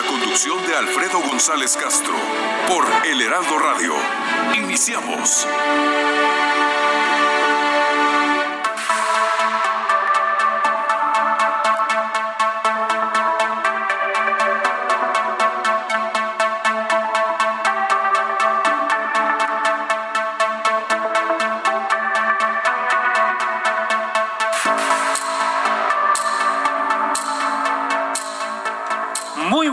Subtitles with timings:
[0.00, 2.14] la conducción de Alfredo González Castro,
[2.68, 3.94] por El Heraldo Radio.
[4.54, 5.46] Iniciamos.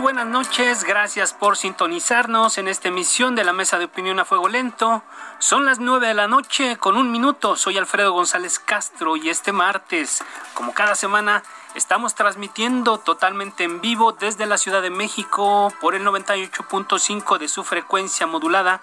[0.06, 4.46] Buenas noches, gracias por sintonizarnos en esta emisión de la Mesa de Opinión a Fuego
[4.46, 5.02] Lento.
[5.40, 7.56] Son las nueve de la noche con un minuto.
[7.56, 10.22] Soy Alfredo González Castro y este martes,
[10.54, 11.42] como cada semana,
[11.74, 17.64] estamos transmitiendo totalmente en vivo desde la Ciudad de México por el 98.5 de su
[17.64, 18.80] frecuencia modulada.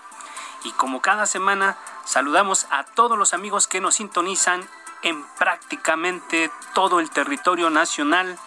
[0.65, 4.67] Y como cada semana, saludamos a todos los amigos que nos sintonizan
[5.03, 8.37] en prácticamente todo el territorio nacional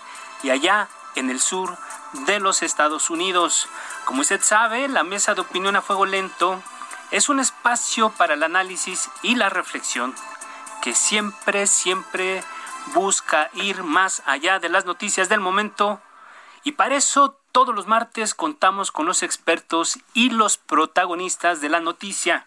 [0.43, 1.79] y allá en el sur
[2.25, 3.69] de los Estados Unidos.
[4.05, 6.63] Como usted sabe, la mesa de opinión a fuego lento
[7.11, 10.15] es un espacio para el análisis y la reflexión
[10.83, 12.43] que siempre, siempre
[12.95, 16.01] busca ir más allá de las noticias del momento
[16.67, 21.81] y para eso todos los martes contamos con los expertos y los protagonistas de la
[21.81, 22.47] noticia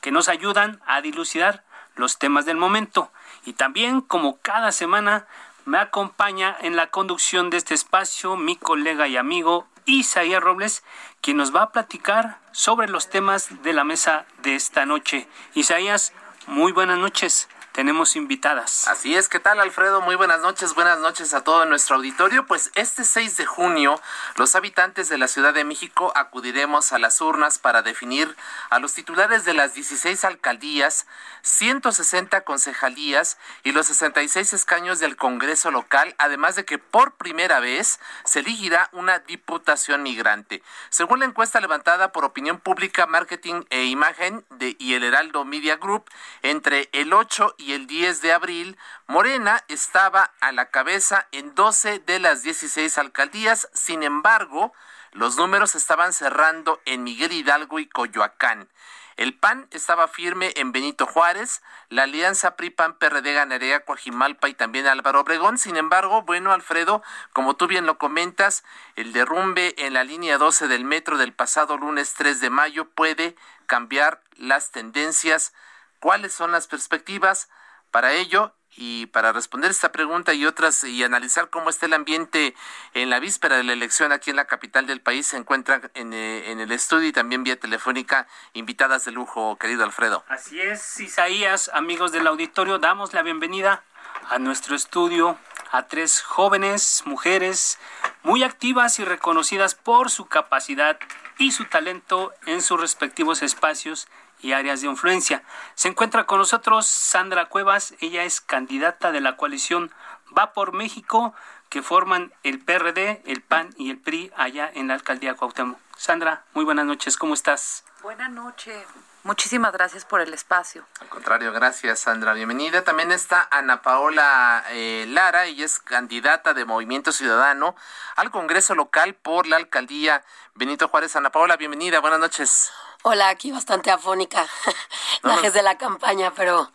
[0.00, 1.64] que nos ayudan a dilucidar
[1.94, 3.12] los temas del momento.
[3.44, 5.26] Y también, como cada semana,
[5.70, 10.82] me acompaña en la conducción de este espacio mi colega y amigo Isaías Robles,
[11.20, 15.28] quien nos va a platicar sobre los temas de la mesa de esta noche.
[15.54, 16.12] Isaías,
[16.48, 17.48] muy buenas noches
[17.80, 18.88] tenemos invitadas.
[18.88, 20.02] Así es, ¿qué tal Alfredo?
[20.02, 22.44] Muy buenas noches, buenas noches a todo nuestro auditorio.
[22.44, 23.98] Pues este 6 de junio,
[24.36, 28.36] los habitantes de la Ciudad de México acudiremos a las urnas para definir
[28.68, 31.06] a los titulares de las 16 alcaldías,
[31.40, 37.98] 160 concejalías y los 66 escaños del Congreso local, además de que por primera vez
[38.24, 40.62] se elegirá una diputación migrante.
[40.90, 45.76] Según la encuesta levantada por Opinión Pública, Marketing e Imagen de y el Heraldo Media
[45.76, 46.04] Group,
[46.42, 52.00] entre el 8 y el 10 de abril, Morena estaba a la cabeza en 12
[52.00, 53.68] de las 16 alcaldías.
[53.72, 54.72] Sin embargo,
[55.12, 58.68] los números estaban cerrando en Miguel Hidalgo y Coyoacán.
[59.16, 61.60] El PAN estaba firme en Benito Juárez,
[61.90, 65.58] la alianza PRI-PAN-PRD ganaría Coajimalpa y también Álvaro Obregón.
[65.58, 67.02] Sin embargo, bueno, Alfredo,
[67.34, 68.64] como tú bien lo comentas,
[68.96, 73.36] el derrumbe en la línea 12 del metro del pasado lunes 3 de mayo puede
[73.66, 75.52] cambiar las tendencias
[75.98, 77.50] cuáles son las perspectivas
[77.90, 82.54] para ello y para responder esta pregunta y otras y analizar cómo está el ambiente
[82.94, 86.12] en la víspera de la elección aquí en la capital del país se encuentran en,
[86.12, 90.24] eh, en, el estudio y también vía telefónica invitadas de lujo, querido Alfredo.
[90.28, 93.82] Así es, Isaías, amigos del auditorio, damos la bienvenida
[94.28, 95.36] a nuestro estudio
[95.72, 97.78] a tres jóvenes mujeres
[98.22, 100.98] muy activas y reconocidas por su capacidad
[101.38, 104.08] y su talento en sus respectivos espacios
[104.42, 105.42] y áreas de influencia.
[105.74, 109.90] Se encuentra con nosotros Sandra Cuevas, ella es candidata de la coalición
[110.36, 111.34] Va por México,
[111.68, 115.78] que forman el PRD, el PAN y el PRI allá en la alcaldía Cuauhtémoc.
[115.96, 117.84] Sandra, muy buenas noches, ¿cómo estás?
[118.02, 118.86] Buenas noches.
[119.22, 120.86] Muchísimas gracias por el espacio.
[121.00, 122.32] Al contrario, gracias Sandra.
[122.32, 122.84] Bienvenida.
[122.84, 127.76] También está Ana Paola eh, Lara, ella es candidata de Movimiento Ciudadano
[128.16, 131.16] al Congreso local por la alcaldía Benito Juárez.
[131.16, 132.00] Ana Paola, bienvenida.
[132.00, 132.72] Buenas noches.
[133.02, 134.46] Hola, aquí bastante afónica,
[135.22, 136.70] gajes de la campaña, pero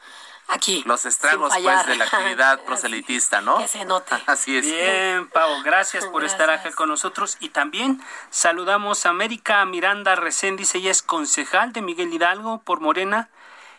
[0.48, 0.84] aquí.
[0.86, 3.60] Los estragos, pues, de la actividad proselitista, ¿no?
[3.60, 4.16] Que se note.
[4.26, 4.66] Así es.
[4.66, 7.38] Bien, Pau, gracias por estar aquí con nosotros.
[7.40, 8.02] Y también
[8.32, 13.30] saludamos a América Miranda Reséndiz, ella es concejal de Miguel Hidalgo por Morena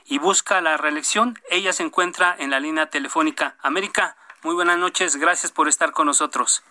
[0.04, 1.40] y busca la reelección.
[1.50, 3.56] Ella se encuentra en la línea telefónica.
[3.60, 6.62] América, muy buenas noches, gracias por estar con nosotros.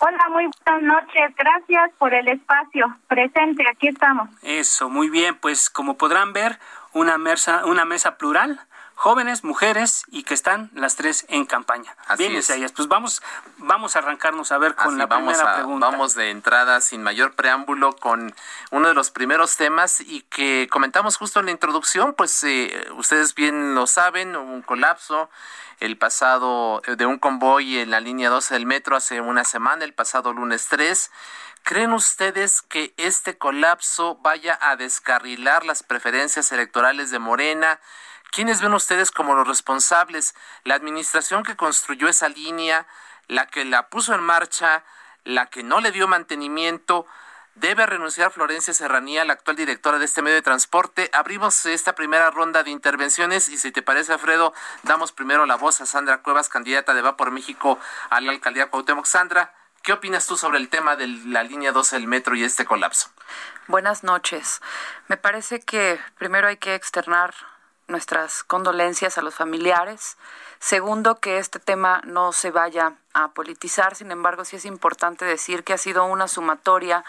[0.00, 1.34] Hola, muy buenas noches.
[1.36, 2.86] Gracias por el espacio.
[3.08, 4.28] Presente, aquí estamos.
[4.42, 5.34] Eso, muy bien.
[5.40, 6.60] Pues como podrán ver,
[6.92, 8.60] una mesa, una mesa plural
[8.98, 11.94] jóvenes, mujeres y que están las tres en campaña.
[12.08, 12.46] Así Bien, es.
[12.50, 13.22] Isaías, pues vamos,
[13.58, 15.86] vamos a arrancarnos a ver con Así, la vamos primera a- pregunta.
[15.86, 18.34] Vamos de entrada sin mayor preámbulo con
[18.72, 23.36] uno de los primeros temas y que comentamos justo en la introducción, pues eh, ustedes
[23.36, 25.30] bien lo saben, hubo un colapso
[25.78, 29.84] el pasado eh, de un convoy en la línea 12 del metro hace una semana,
[29.84, 31.12] el pasado lunes 3.
[31.62, 37.78] ¿Creen ustedes que este colapso vaya a descarrilar las preferencias electorales de Morena?
[38.30, 40.34] ¿Quiénes ven ustedes como los responsables?
[40.64, 42.86] ¿La administración que construyó esa línea,
[43.26, 44.84] la que la puso en marcha,
[45.24, 47.06] la que no le dio mantenimiento?
[47.54, 51.10] ¿Debe renunciar Florencia Serranía, la actual directora de este medio de transporte?
[51.12, 54.54] Abrimos esta primera ronda de intervenciones y si te parece, Alfredo,
[54.84, 57.80] damos primero la voz a Sandra Cuevas, candidata de Va por México
[58.10, 59.06] a la alcaldía Cuauhtémoc.
[59.06, 59.52] Sandra,
[59.82, 63.10] ¿qué opinas tú sobre el tema de la línea 12 del metro y este colapso?
[63.66, 64.60] Buenas noches.
[65.08, 67.34] Me parece que primero hay que externar
[67.88, 70.16] nuestras condolencias a los familiares.
[70.60, 73.96] Segundo, que este tema no se vaya a politizar.
[73.96, 77.04] Sin embargo, sí es importante decir que ha sido una sumatoria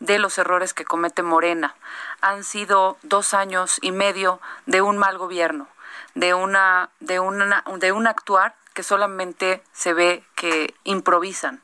[0.00, 1.74] de los errores que comete Morena.
[2.20, 5.66] Han sido dos años y medio de un mal gobierno,
[6.14, 11.60] de una, de una, de un actuar que solamente se ve que improvisan,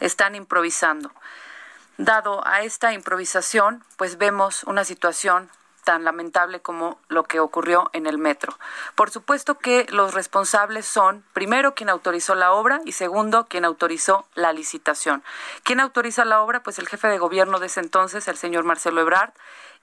[0.00, 1.12] están improvisando.
[1.96, 5.50] Dado a esta improvisación, pues vemos una situación
[5.86, 8.58] tan lamentable como lo que ocurrió en el metro.
[8.96, 14.26] Por supuesto que los responsables son, primero, quien autorizó la obra y segundo, quien autorizó
[14.34, 15.22] la licitación.
[15.62, 16.64] ¿Quién autoriza la obra?
[16.64, 19.30] Pues el jefe de gobierno de ese entonces, el señor Marcelo Ebrard.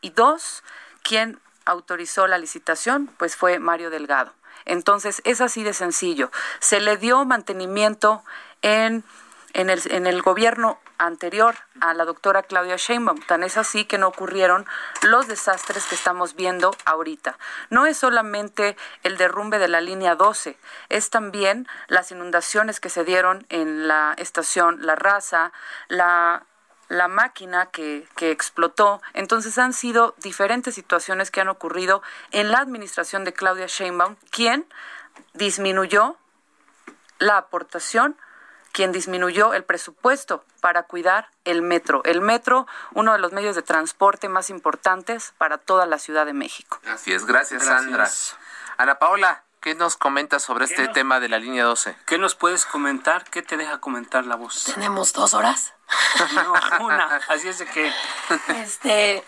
[0.01, 0.61] Y dos,
[1.03, 3.07] quien autorizó la licitación?
[3.17, 4.33] Pues fue Mario Delgado.
[4.65, 6.31] Entonces, es así de sencillo.
[6.59, 8.25] Se le dio mantenimiento
[8.61, 9.05] en
[9.53, 13.19] en el, en el gobierno anterior a la doctora Claudia Sheinbaum.
[13.21, 14.65] Tan es así que no ocurrieron
[15.01, 17.38] los desastres que estamos viendo ahorita.
[17.69, 20.57] No es solamente el derrumbe de la línea 12,
[20.89, 25.51] es también las inundaciones que se dieron en la estación La Raza,
[25.88, 26.45] la
[27.09, 29.01] máquina que, que, explotó.
[29.13, 32.01] Entonces han sido diferentes situaciones que han ocurrido
[32.31, 34.65] en la administración de Claudia Sheinbaum, quien
[35.33, 36.17] disminuyó
[37.19, 38.17] la aportación
[38.74, 42.02] quien disminuyó el presupuesto para cuidar el metro.
[42.04, 46.34] El metro, uno de los medios de transporte más importantes para toda la Ciudad de
[46.34, 46.80] México.
[46.88, 47.84] Así es, gracias, gracias.
[47.84, 48.10] Sandra.
[48.78, 51.96] Ana Paola, ¿qué nos comentas sobre este nos, tema de la línea 12?
[52.08, 53.24] ¿Qué nos puedes comentar?
[53.30, 54.64] ¿Qué te deja comentar la voz?
[54.74, 55.74] ¿Tenemos dos horas?
[56.34, 57.94] no, una, así es de que...
[58.56, 59.24] Este,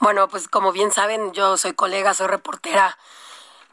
[0.00, 2.96] bueno, pues como bien saben, yo soy colega, soy reportera,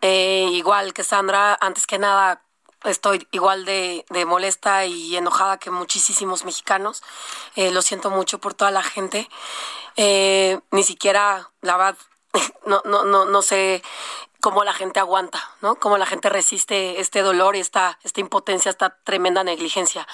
[0.02, 2.42] eh, igual que Sandra, antes que nada
[2.84, 7.04] estoy igual de, de, molesta y enojada que muchísimos mexicanos.
[7.56, 9.30] Eh, lo siento mucho por toda la gente.
[9.96, 11.98] Eh, ni siquiera, la verdad,
[12.66, 13.84] no, no, no, no sé
[14.44, 15.76] cómo la gente aguanta, ¿no?
[15.76, 20.06] Cómo la gente resiste este dolor y esta, esta impotencia, esta tremenda negligencia.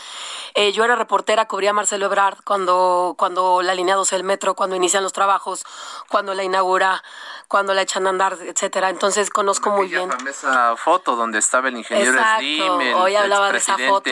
[0.54, 4.54] Eh, yo era reportera, cubría a Marcelo Ebrard cuando, cuando la línea 12 del metro,
[4.54, 5.66] cuando inician los trabajos,
[6.10, 7.04] cuando la inaugura,
[7.48, 8.92] cuando la echan a andar, etcétera.
[8.92, 10.12] Entonces conozco muy bien.
[10.30, 12.42] esa foto donde estaba el ingeniero Exacto.
[12.42, 14.12] Slim, el Hoy hablaba de esa foto.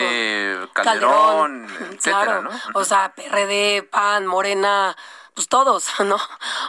[0.72, 2.42] Calderón, Calderón etcétera, claro.
[2.42, 2.50] ¿no?
[2.74, 4.96] O sea, PRD, PAN, Morena,
[5.38, 6.18] pues todos, ¿no?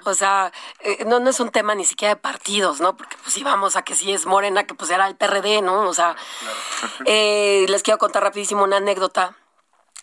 [0.03, 0.51] O sea,
[0.81, 2.95] eh, no, no es un tema ni siquiera de partidos, ¿no?
[2.95, 5.89] Porque pues íbamos a que si es Morena, que pues era el PRD, ¿no?
[5.89, 6.15] O sea,
[7.05, 9.35] eh, les quiero contar rapidísimo una anécdota,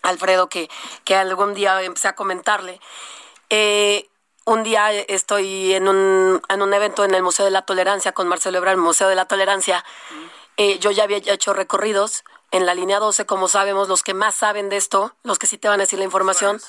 [0.03, 0.69] Alfredo, que,
[1.05, 2.81] que algún día empecé a comentarle.
[3.51, 4.11] Eh,
[4.45, 8.27] un día estoy en un, en un evento en el Museo de la Tolerancia con
[8.27, 9.85] Marcelo Ebrard, el Museo de la Tolerancia.
[10.57, 14.35] Eh, yo ya había hecho recorridos en la línea 12, como sabemos, los que más
[14.35, 16.61] saben de esto, los que sí te van a decir la información,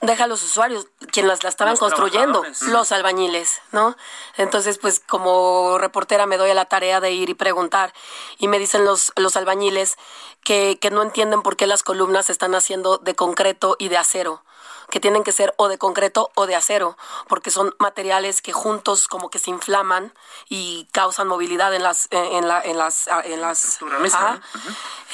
[0.00, 3.96] deja a los usuarios, quienes las la estaban Los construyendo, los albañiles, ¿no?
[4.36, 7.92] Entonces, pues como reportera me doy a la tarea de ir y preguntar
[8.38, 9.96] y me dicen los, los albañiles
[10.44, 13.96] que, que no entienden por qué las columnas se están haciendo de concreto y de
[13.96, 14.42] acero
[14.90, 16.96] que tienen que ser o de concreto o de acero,
[17.28, 20.14] porque son materiales que juntos como que se inflaman
[20.48, 23.78] y causan movilidad en las en, la, en las en las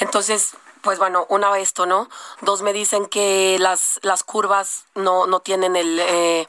[0.00, 2.10] entonces pues bueno, una vez esto, ¿no?
[2.42, 6.46] Dos me dicen que las, las curvas no, no tienen el, eh,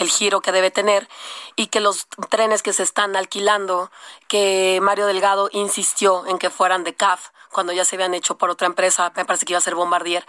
[0.00, 1.08] el giro que debe tener
[1.54, 3.92] y que los trenes que se están alquilando,
[4.28, 8.50] que Mario Delgado insistió en que fueran de CAF, cuando ya se habían hecho por
[8.50, 10.26] otra empresa, me parece que iba a ser Bombardier,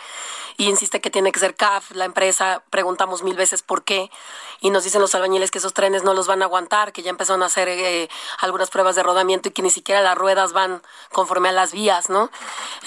[0.55, 4.09] y insiste que tiene que ser CAF, la empresa, preguntamos mil veces por qué,
[4.61, 7.09] y nos dicen los albañiles que esos trenes no los van a aguantar, que ya
[7.09, 10.81] empezaron a hacer eh, algunas pruebas de rodamiento y que ni siquiera las ruedas van
[11.11, 12.29] conforme a las vías, ¿no?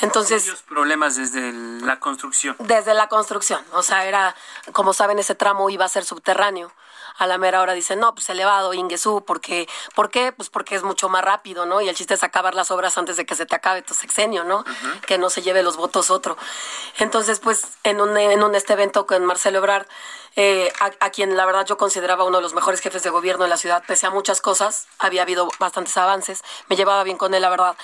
[0.00, 0.46] Entonces...
[0.46, 2.56] Muchos problemas desde la construcción.
[2.60, 4.34] Desde la construcción, o sea, era,
[4.72, 6.72] como saben, ese tramo iba a ser subterráneo
[7.20, 10.32] a la mera hora dicen, no, pues elevado, Ingesú, porque, ¿por qué?
[10.32, 11.82] Pues porque es mucho más rápido, ¿no?
[11.82, 14.42] Y el chiste es acabar las obras antes de que se te acabe tu sexenio,
[14.42, 14.64] ¿no?
[15.06, 16.38] Que no se lleve los votos otro.
[16.98, 19.86] Entonces, pues, en un, en un este evento con Marcelo Ebrard,
[20.36, 23.50] eh, a, quien la verdad yo consideraba uno de los mejores jefes de gobierno de
[23.50, 27.42] la ciudad, pese a muchas cosas, había habido bastantes avances, me llevaba bien con él,
[27.42, 27.76] la verdad.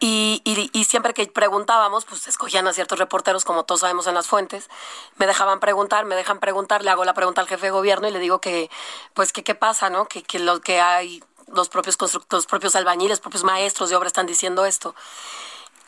[0.00, 4.26] Y, y, siempre que preguntábamos, pues escogían a ciertos reporteros, como todos sabemos en las
[4.26, 4.68] fuentes,
[5.16, 8.10] me dejaban preguntar, me dejan preguntar, le hago la pregunta al jefe de gobierno y
[8.10, 8.70] le digo que,
[9.14, 10.06] pues, que qué pasa, ¿no?
[10.06, 11.22] Que, que lo que hay,
[11.52, 14.94] los propios constructores, propios albañiles, propios maestros de obra están diciendo esto.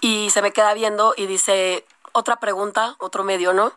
[0.01, 1.85] Y se me queda viendo y dice,
[2.17, 3.73] otra pregunta, otro medio, ¿no?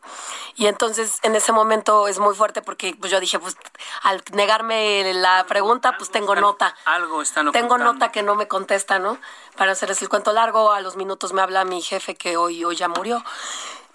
[0.56, 3.58] Y entonces en ese momento es muy fuerte porque pues yo dije, pues
[4.04, 6.74] al negarme la pregunta, pues tengo nota.
[6.86, 9.18] Algo están Tengo nota que no me contesta, ¿no?
[9.58, 12.78] Para hacerles el cuento largo, a los minutos me habla mi jefe que hoy, hoy
[12.78, 13.22] ya murió.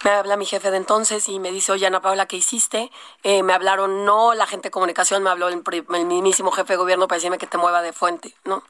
[0.03, 2.91] Me habla mi jefe de entonces y me dice, oye Ana Paula, ¿qué hiciste?
[3.23, 6.77] Eh, me hablaron, no la gente de comunicación, me habló el, el mismísimo jefe de
[6.77, 8.61] gobierno para decirme que te mueva de fuente, ¿no?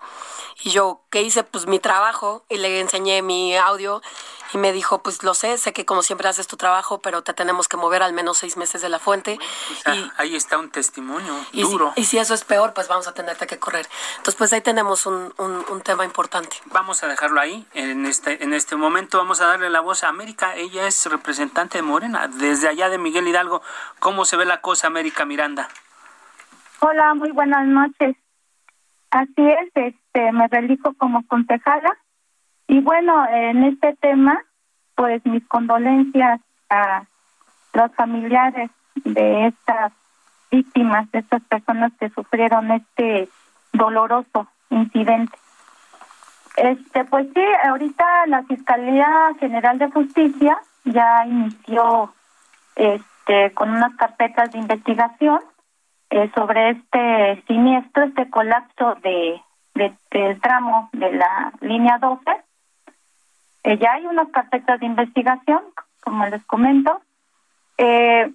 [0.64, 1.44] Y yo, ¿qué hice?
[1.44, 4.02] Pues mi trabajo y le enseñé mi audio
[4.54, 7.34] y me dijo, pues lo sé, sé que como siempre haces tu trabajo, pero te
[7.34, 9.38] tenemos que mover al menos seis meses de la fuente.
[9.94, 11.94] y, ahí está un testimonio duro.
[11.96, 13.88] y si eso es peor, pues vamos a tenerte que correr.
[14.18, 16.58] Entonces, pues ahí tenemos un, un, tema importante.
[16.72, 17.66] Vamos a dejarlo ahí.
[17.74, 20.56] En este, en este momento vamos a darle la voz a América.
[20.56, 23.62] Ella es representante de Morena, desde allá de Miguel Hidalgo.
[24.00, 25.70] ¿Cómo se ve la cosa, América Miranda?
[26.80, 28.16] Hola, muy buenas noches.
[29.12, 31.98] Así es, este, me relijo como concejala
[32.68, 34.44] y bueno, en este tema,
[34.96, 37.04] pues mis condolencias a
[37.74, 38.72] los familiares
[39.04, 39.94] de estas
[40.50, 43.30] víctimas, de estas personas que sufrieron este
[43.74, 45.38] doloroso incidente.
[46.58, 49.08] Este, pues sí, ahorita la Fiscalía
[49.40, 52.14] General de Justicia ya inició
[52.76, 55.40] este con unas carpetas de investigación
[56.12, 59.42] eh, sobre este siniestro, este colapso de,
[59.74, 62.46] de, del tramo de la línea 12
[63.66, 65.60] eh, ya hay unas carpetas de investigación,
[66.04, 67.02] como les comento.
[67.80, 68.32] Eh,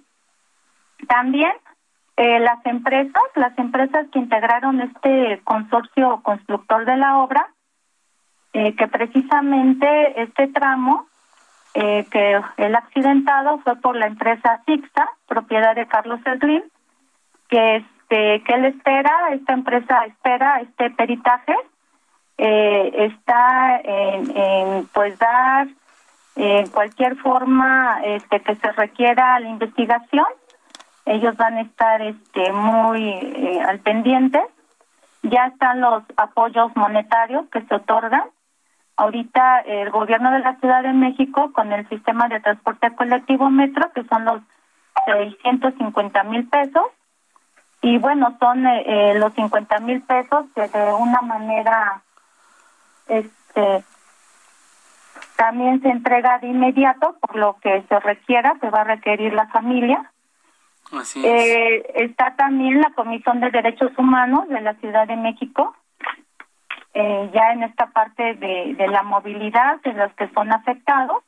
[1.07, 1.53] también
[2.17, 7.47] eh, las empresas, las empresas que integraron este consorcio constructor de la obra,
[8.51, 11.07] que precisamente este tramo
[11.73, 16.61] que el accidentado fue por la empresa Sixta, propiedad de Carlos Slim,
[17.47, 21.55] que este que él espera, esta empresa espera este peritaje
[22.43, 25.67] eh, está en, pues dar
[26.35, 30.25] en cualquier forma este, que se requiera la investigación.
[31.05, 34.41] Ellos van a estar este muy eh, al pendiente.
[35.21, 38.23] Ya están los apoyos monetarios que se otorgan.
[38.97, 43.91] Ahorita el gobierno de la Ciudad de México con el sistema de transporte colectivo metro
[43.93, 44.41] que son los
[45.05, 46.85] 650 mil pesos
[47.83, 52.03] y bueno son eh, los 50 mil pesos que de una manera
[53.07, 53.83] este
[55.35, 59.47] también se entrega de inmediato por lo que se requiera, que va a requerir la
[59.47, 60.11] familia.
[61.15, 65.75] Eh, está también la Comisión de Derechos Humanos de la Ciudad de México,
[66.93, 71.23] eh, ya en esta parte de, de la movilidad de los que son afectados.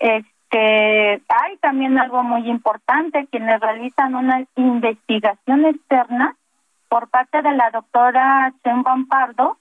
[0.00, 6.34] Este, hay también algo muy importante, quienes realizan una investigación externa
[6.88, 9.58] por parte de la doctora Chen Pardo,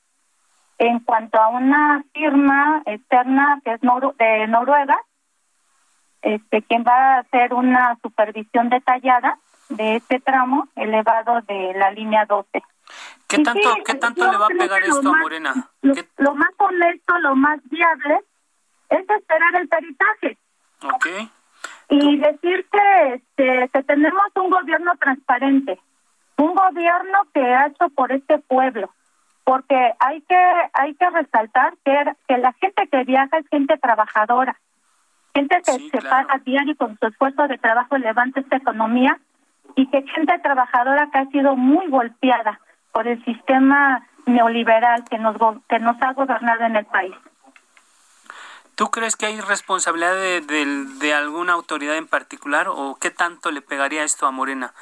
[0.77, 4.99] en cuanto a una firma externa que es de Noruega,
[6.21, 9.37] este, quien va a hacer una supervisión detallada
[9.69, 12.63] de este tramo elevado de la línea 12.
[13.27, 15.53] ¿Qué tanto, ¿qué tanto le va a pegar esto a Morena?
[15.81, 18.19] Lo, más honesto, lo más viable
[18.89, 20.37] es esperar el peritaje.
[20.83, 21.07] Ok.
[21.89, 25.79] Y decir que, este, que tenemos un gobierno transparente,
[26.37, 28.91] un gobierno que ha hecho por este pueblo,
[29.45, 31.95] porque hay que hay que resaltar que,
[32.27, 34.59] que la gente que viaja es gente trabajadora,
[35.33, 39.17] gente que se paga diario con su esfuerzo de trabajo levanta esta economía
[39.75, 42.59] y que gente trabajadora que ha sido muy golpeada
[42.91, 45.37] por el sistema neoliberal que nos
[45.69, 47.15] que nos ha gobernado en el país.
[48.73, 53.61] ¿Tú crees que hay responsabilidad de, de alguna autoridad en particular o qué tanto le
[53.61, 54.73] pegaría esto a Morena?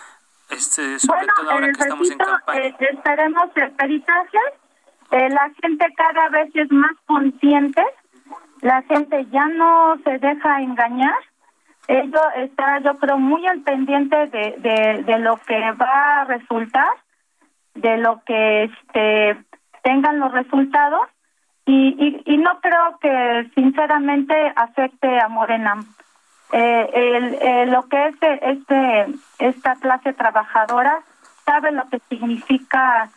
[0.53, 2.59] Este, sobre todo ahora que estamos en campaña.
[2.59, 4.37] Eh, esperemos el peritaje.
[5.11, 7.83] Eh, la gente cada vez es más consciente.
[8.61, 11.19] La gente ya no se deja engañar.
[11.87, 16.93] Ello está, yo creo, muy al pendiente de, de, de lo que va a resultar,
[17.73, 19.37] de lo que este
[19.83, 21.01] tengan los resultados
[21.65, 25.75] y, y, no creo que sinceramente afecte a Morena.
[26.51, 29.07] Eh, el, lo que es este
[29.39, 30.99] esta clase trabajadora
[31.45, 33.09] sabe lo que significa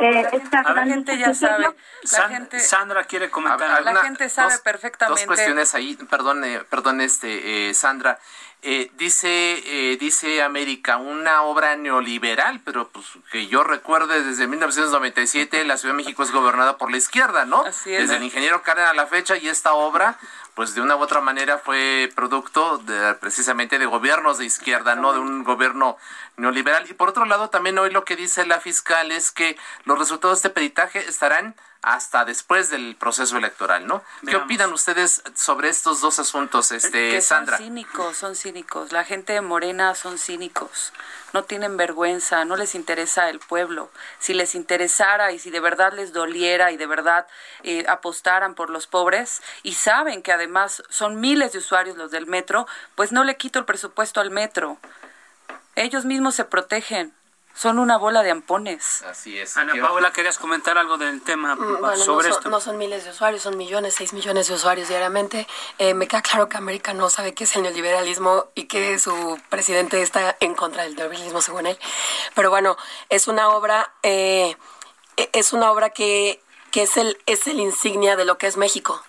[0.00, 1.66] eh, la, gente, ya sabe.
[2.12, 3.82] La gente, Sandra quiere comentar.
[3.82, 5.20] la gente sabe perfectamente.
[5.20, 8.18] Dos cuestiones ahí, perdón, eh, perdón, este, eh, Sandra.
[8.66, 9.28] Eh, dice,
[9.66, 15.92] eh, dice América, una obra neoliberal, pero pues que yo recuerde desde 1997 la Ciudad
[15.92, 17.62] de México es gobernada por la izquierda, ¿no?
[17.62, 20.18] Desde el ingeniero Karen a la fecha y esta obra,
[20.54, 25.12] pues de una u otra manera fue producto de, precisamente de gobiernos de izquierda, no
[25.12, 25.98] de un gobierno
[26.38, 26.90] neoliberal.
[26.90, 30.40] Y por otro lado, también hoy lo que dice la fiscal es que los resultados
[30.40, 31.54] de este peritaje estarán
[31.84, 34.02] hasta después del proceso electoral, ¿no?
[34.26, 37.58] ¿Qué opinan ustedes sobre estos dos asuntos, este, Sandra?
[37.58, 38.92] Son cínicos, son cínicos.
[38.92, 40.94] La gente de Morena son cínicos.
[41.34, 43.90] No tienen vergüenza, no les interesa el pueblo.
[44.18, 47.26] Si les interesara y si de verdad les doliera y de verdad
[47.64, 52.26] eh, apostaran por los pobres y saben que además son miles de usuarios los del
[52.26, 54.78] metro, pues no le quito el presupuesto al metro.
[55.76, 57.12] Ellos mismos se protegen
[57.54, 59.02] son una bola de ampones.
[59.02, 59.56] Así es.
[59.56, 62.50] Ana Paula, ¿querías comentar algo del tema mm, sobre no esto?
[62.50, 65.46] no son miles de usuarios, son millones, seis millones de usuarios diariamente.
[65.78, 69.40] Eh, me queda claro que América no sabe qué es el neoliberalismo y que su
[69.48, 71.78] presidente está en contra del neoliberalismo, según él.
[72.34, 72.76] Pero bueno,
[73.08, 74.56] es una obra, eh,
[75.16, 76.42] e-, es una obra que,
[76.72, 79.00] que es, el, es el insignia de lo que es México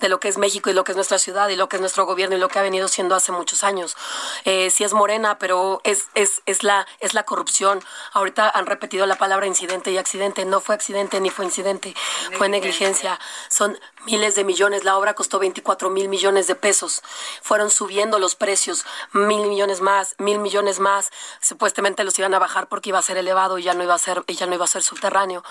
[0.00, 1.80] de lo que es México y lo que es nuestra ciudad y lo que es
[1.80, 3.96] nuestro gobierno y lo que ha venido siendo hace muchos años.
[4.44, 7.82] Eh, sí es morena, pero es, es, es, la, es la corrupción.
[8.12, 10.44] Ahorita han repetido la palabra incidente y accidente.
[10.44, 11.94] No fue accidente ni fue incidente,
[12.36, 13.18] fue negligencia.
[13.48, 14.84] Son miles de millones.
[14.84, 17.02] La obra costó 24 mil millones de pesos.
[17.42, 21.10] Fueron subiendo los precios, mil millones más, mil millones más.
[21.40, 23.98] Supuestamente los iban a bajar porque iba a ser elevado y ya no iba a
[23.98, 25.42] ser, y ya no iba a ser subterráneo.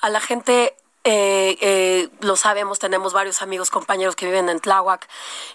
[0.00, 5.08] A la gente eh, eh, lo sabemos, tenemos varios amigos, compañeros que viven en Tláhuac,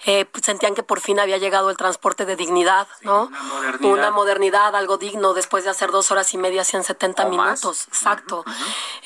[0.05, 3.29] eh, pues sentían que por fin había llegado el transporte de dignidad, ¿no?
[3.81, 4.75] Una modernidad.
[4.75, 8.43] algo digno, después de hacer dos horas y media, hacían 70 minutos, exacto.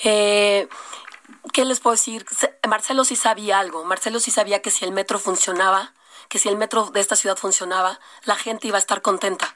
[0.01, 2.25] ¿Qué les puedo decir?
[2.67, 5.93] Marcelo sí sabía algo, Marcelo sí sabía que si el metro funcionaba,
[6.29, 9.55] que si el metro de esta ciudad funcionaba, la gente iba a estar contenta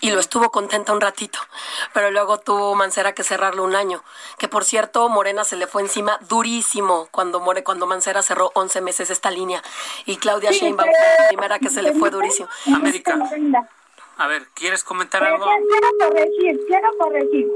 [0.00, 1.38] y lo estuvo contenta un ratito,
[1.92, 4.02] pero luego tuvo Mancera que cerrarlo un año,
[4.38, 8.80] que por cierto Morena se le fue encima durísimo cuando More, cuando Mancera cerró 11
[8.80, 9.62] meses esta línea
[10.06, 12.48] y Claudia Sheinbaum fue la primera que se le fue durísimo.
[12.74, 13.18] América.
[14.18, 15.46] A ver, ¿quieres comentar algo?
[15.46, 17.48] Quiero corregir, quiero corregir.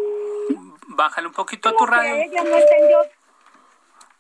[0.89, 2.17] Bájale un poquito a tu radio.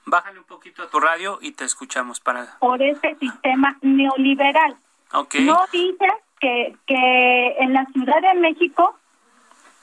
[0.07, 2.59] Bájale un poquito a tu radio y te escuchamos para...
[2.59, 4.77] Por este sistema neoliberal.
[5.13, 5.45] Okay.
[5.45, 6.13] No dices
[6.45, 8.95] que, que en la Ciudad de México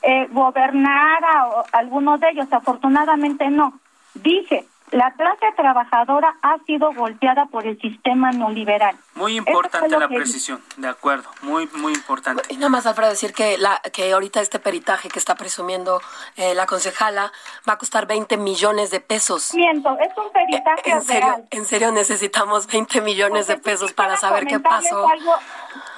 [0.03, 3.79] eh, gobernara o alguno de ellos, afortunadamente no.
[4.13, 8.95] Dije, la clase trabajadora ha sido golpeada por el sistema neoliberal.
[9.15, 12.43] Muy importante la precisión, de acuerdo, muy muy importante.
[12.49, 15.99] Y nada más, Alfredo, decir que la que ahorita este peritaje que está presumiendo
[16.35, 17.31] eh, la concejala
[17.67, 19.53] va a costar 20 millones de pesos.
[19.55, 24.17] Miento, es un peritaje eh, en serio, En serio necesitamos 20 millones de pesos para
[24.17, 25.07] saber qué pasó.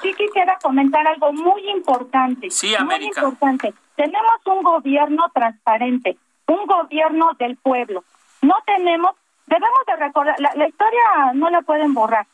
[0.04, 2.52] Sí quisiera comentar algo muy importante.
[2.52, 3.22] Sí, América.
[3.22, 3.74] Muy importante.
[3.96, 8.04] Tenemos un gobierno transparente, un gobierno del pueblo
[8.44, 9.16] no tenemos,
[9.48, 12.28] debemos de recordar, la, historia no la pueden borrar.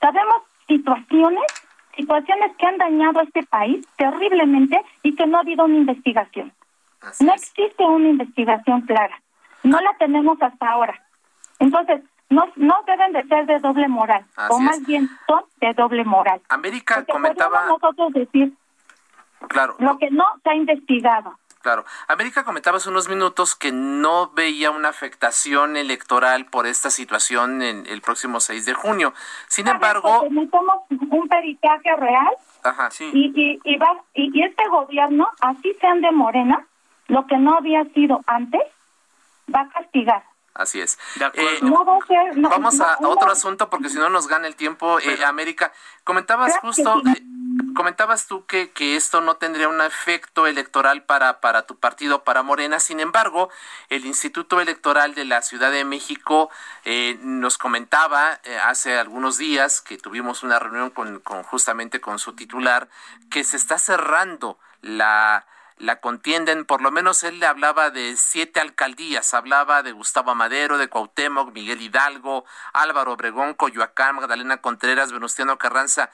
[0.00, 1.42] Sabemos situaciones,
[1.96, 6.52] situaciones que han dañado a este país terriblemente y que no ha habido una investigación.
[7.20, 9.20] no existe una investigación clara.
[9.62, 11.02] No la tenemos hasta ahora.
[11.58, 16.04] Entonces, no, no deben de ser de doble moral, o más bien son de doble
[16.04, 16.40] moral.
[16.48, 17.66] América comentaba...
[17.66, 18.52] nosotros decir
[19.48, 19.76] claro.
[19.78, 21.38] lo que no se ha investigado.
[21.60, 21.84] Claro.
[22.06, 27.84] América comentaba hace unos minutos que no veía una afectación electoral por esta situación en
[27.86, 29.12] el próximo 6 de junio.
[29.48, 30.24] Sin embargo...
[30.30, 33.10] Necesitamos un peritaje real Ajá, sí.
[33.12, 36.64] y, y, va, y, este gobierno, así sean de Morena,
[37.08, 38.62] lo que no había sido antes,
[39.52, 40.22] va a castigar.
[40.58, 40.98] Así es.
[41.34, 44.98] Eh, vamos a otro asunto porque si no nos gana el tiempo.
[44.98, 47.22] Eh, América, comentabas justo, eh,
[47.76, 52.42] comentabas tú que, que esto no tendría un efecto electoral para, para tu partido, para
[52.42, 52.80] Morena.
[52.80, 53.50] Sin embargo,
[53.88, 56.50] el Instituto Electoral de la Ciudad de México
[57.20, 62.88] nos comentaba hace algunos días que tuvimos una reunión con, con justamente con su titular
[63.30, 65.46] que se está cerrando la
[65.78, 70.78] la contienden, por lo menos él le hablaba de siete alcaldías, hablaba de Gustavo Madero,
[70.78, 76.10] de Cuauhtémoc, Miguel Hidalgo, Álvaro Obregón, Coyoacán, Magdalena Contreras, Venustiano Carranza.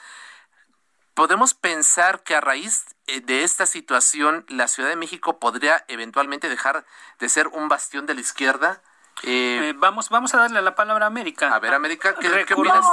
[1.15, 6.49] ¿Podemos pensar que a raíz eh, de esta situación la Ciudad de México podría eventualmente
[6.49, 6.85] dejar
[7.21, 8.83] de ser un bastión de la izquierda
[9.23, 11.55] Eh, vamos, vamos a darle la palabra a América.
[11.55, 12.85] A ver, América, ¿qué, ¿qué opinas?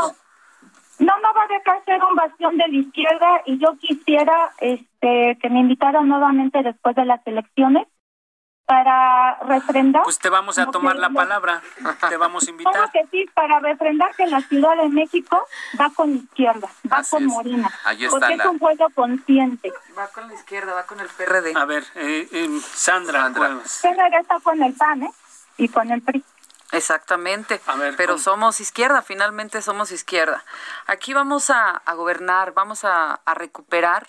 [1.02, 5.36] No, no va a dejar ser un bastión de la izquierda y yo quisiera este,
[5.42, 7.88] que me invitaran nuevamente después de las elecciones
[8.66, 10.04] para refrendar.
[10.04, 11.62] Pues te vamos a tomar la palabra,
[12.08, 12.92] te vamos a invitar.
[12.92, 15.44] que sí, para refrendar que la Ciudad de México
[15.80, 17.72] va con la izquierda, va con Morena.
[18.12, 19.74] porque es un juego consciente.
[19.98, 21.54] Va con la izquierda, va con el PRD.
[21.56, 23.24] A ver, eh, eh, Sandra.
[23.24, 23.60] Sandra.
[23.82, 25.12] PRD está con el PAN, ¿eh?
[25.58, 26.24] Y con el PRI.
[26.72, 27.62] Exactamente,
[27.98, 30.44] pero somos izquierda, finalmente somos izquierda.
[30.88, 34.08] Aquí vamos a, gobernar, vamos a, a recuperar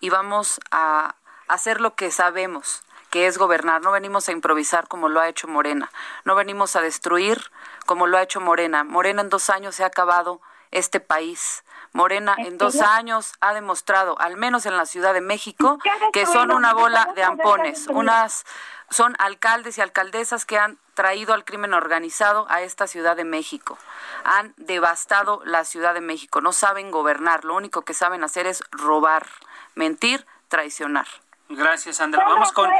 [0.00, 1.16] y vamos a
[1.48, 3.80] hacer lo que sabemos que es gobernar.
[3.82, 5.88] No venimos a improvisar como lo ha hecho Morena.
[6.24, 7.40] No venimos a destruir
[7.86, 8.82] como lo ha hecho Morena.
[8.82, 10.40] Morena en dos años se ha acabado
[10.72, 11.62] este país.
[11.92, 15.78] Morena en dos años ha demostrado, al menos en la Ciudad de México,
[16.12, 18.44] que son una bola de ampones, unas
[18.90, 23.78] son alcaldes y alcaldesas que han traído al crimen organizado a esta Ciudad de México.
[24.24, 28.62] Han devastado la Ciudad de México, no saben gobernar, lo único que saben hacer es
[28.70, 29.26] robar,
[29.74, 31.06] mentir, traicionar.
[31.48, 32.24] Gracias, Sandra.
[32.24, 32.70] Vamos con...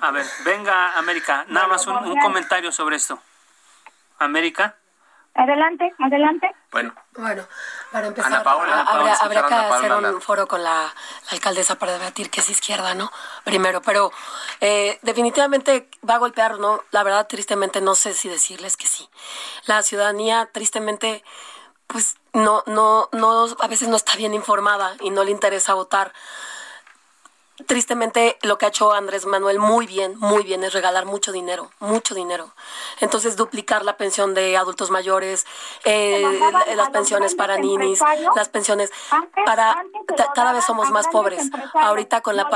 [0.00, 1.44] A ver, venga, América.
[1.48, 3.18] Nada más un, comentario sobre esto.
[4.18, 4.76] América.
[5.34, 6.50] Adelante, adelante.
[6.72, 6.94] Bueno.
[7.12, 7.46] Bueno,
[7.92, 10.92] para empezar, habría, que hacer un foro con la,
[11.30, 13.10] alcaldesa para debatir que es izquierda, ¿no?
[13.44, 14.12] Primero, pero
[14.60, 16.82] eh, definitivamente va a golpear, ¿no?
[16.90, 19.08] La verdad, tristemente, no sé si decirles que sí.
[19.64, 21.24] La ciudadanía, tristemente,
[21.86, 26.12] pues no, no, no, a veces no está bien informada y no le interesa votar
[27.66, 31.70] tristemente lo que ha hecho Andrés Manuel muy bien, muy bien, es regalar mucho dinero,
[31.78, 32.52] mucho dinero.
[33.00, 35.46] Entonces duplicar la pensión de adultos mayores,
[35.84, 36.24] eh,
[36.74, 38.00] las pensiones para ninis,
[38.34, 38.90] las pensiones
[39.44, 39.76] para
[40.34, 41.50] cada vez somos más pobres.
[41.74, 42.46] Ahorita con la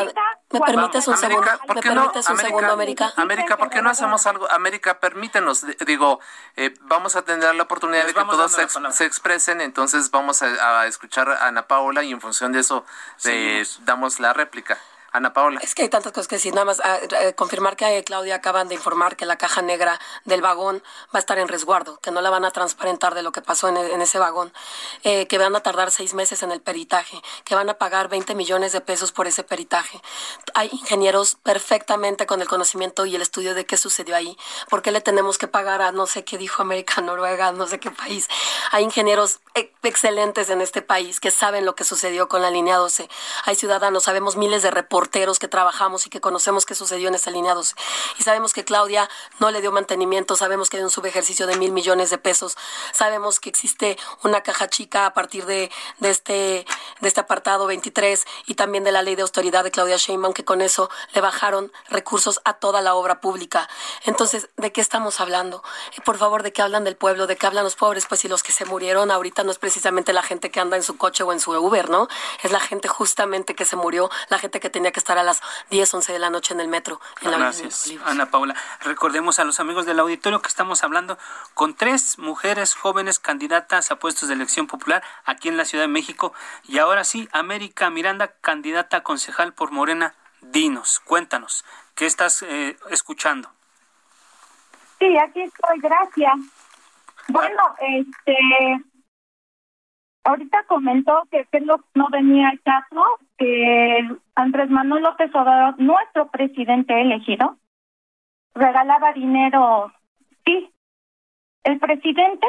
[0.52, 1.48] ¿Me permites un segundo?
[1.68, 3.12] ¿Me permites un segundo, América?
[3.16, 4.50] América, ¿por qué no hacemos algo?
[4.50, 6.20] América, permítenos, digo,
[6.56, 11.28] eh, vamos a tener la oportunidad de que todos se, expresen, entonces vamos a, escuchar
[11.30, 12.84] a Ana Paola y en función de eso
[13.84, 14.78] damos la réplica.
[15.12, 15.60] Ana Paola.
[15.62, 16.54] Es que hay tantas cosas que decir.
[16.54, 20.00] Nada más ah, eh, confirmar que eh, Claudia acaban de informar que la caja negra
[20.24, 23.32] del vagón va a estar en resguardo, que no la van a transparentar de lo
[23.32, 24.52] que pasó en, e, ese vagón,
[25.02, 28.34] eh, que van a tardar seis meses en el peritaje, que van a pagar 20
[28.34, 30.00] millones de pesos por ese peritaje.
[30.54, 34.36] Hay ingenieros perfectamente con el conocimiento y el estudio de qué sucedió ahí.
[34.68, 37.80] ¿Por qué le tenemos que pagar a no sé qué dijo América, Noruega, no sé
[37.80, 38.28] qué país?
[38.70, 39.40] Hay ingenieros
[39.82, 43.08] excelentes en este país que saben lo que sucedió con la línea 12.
[43.44, 47.14] Hay ciudadanos, sabemos miles de reportes porteros que trabajamos y que conocemos qué sucedió en
[47.14, 47.74] esa línea 12.
[48.18, 49.08] Y sabemos que Claudia
[49.38, 52.58] no le dio mantenimiento, sabemos que hay un subejercicio de mil millones de pesos,
[52.92, 56.66] sabemos que existe una caja chica a partir de, de, este,
[57.00, 60.44] de este apartado 23 y también de la ley de austeridad de Claudia Sheinbaum, que
[60.44, 63.70] con eso le bajaron recursos a toda la obra pública.
[64.04, 65.62] Entonces, ¿de qué estamos hablando?
[66.04, 67.26] Por favor, ¿de qué hablan del pueblo?
[67.26, 68.04] ¿De qué hablan los pobres?
[68.06, 70.82] Pues si los que se murieron ahorita no es precisamente la gente que anda en
[70.82, 72.06] su coche o en su Uber, ¿no?
[72.42, 75.40] Es la gente justamente que se murió, la gente que tenía que estar a las
[75.70, 77.00] 10, 11 de la noche en el metro.
[77.22, 78.54] En Gracias, Ana Paula.
[78.82, 81.18] Recordemos a los amigos del auditorio que estamos hablando
[81.54, 85.88] con tres mujeres jóvenes candidatas a puestos de elección popular aquí en la Ciudad de
[85.88, 86.32] México.
[86.64, 90.14] Y ahora sí, América Miranda, candidata a concejal por Morena.
[90.40, 93.50] Dinos, cuéntanos, ¿qué estás eh, escuchando?
[94.98, 96.32] Sí, aquí estoy, gracias.
[97.28, 98.36] Bueno, este,
[100.24, 106.28] ahorita comentó que, que no, no venía el caso, que Andrés Manuel López Obrador, nuestro
[106.28, 107.56] presidente elegido,
[108.54, 109.90] regalaba dinero.
[110.44, 110.70] Sí,
[111.64, 112.46] el presidente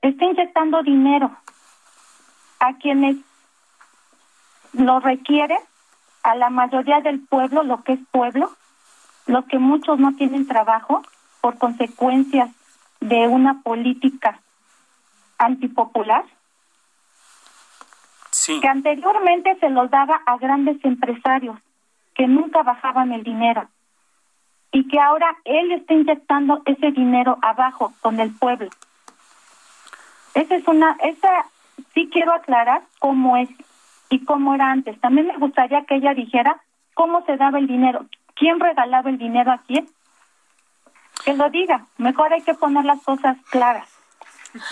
[0.00, 1.30] está inyectando dinero
[2.58, 3.18] a quienes
[4.72, 5.58] lo requieren,
[6.22, 8.50] a la mayoría del pueblo, lo que es pueblo,
[9.26, 11.02] lo que muchos no tienen trabajo
[11.42, 12.50] por consecuencias
[13.00, 14.40] de una política
[15.36, 16.24] antipopular
[18.46, 21.58] que anteriormente se los daba a grandes empresarios
[22.14, 23.68] que nunca bajaban el dinero
[24.72, 28.68] y que ahora él está inyectando ese dinero abajo con el pueblo.
[30.34, 31.46] Esa es una, esa
[31.94, 33.48] sí quiero aclarar cómo es
[34.10, 35.00] y cómo era antes.
[35.00, 36.60] También me gustaría que ella dijera
[36.94, 39.88] cómo se daba el dinero, quién regalaba el dinero a quién.
[41.24, 43.89] Que lo diga, mejor hay que poner las cosas claras.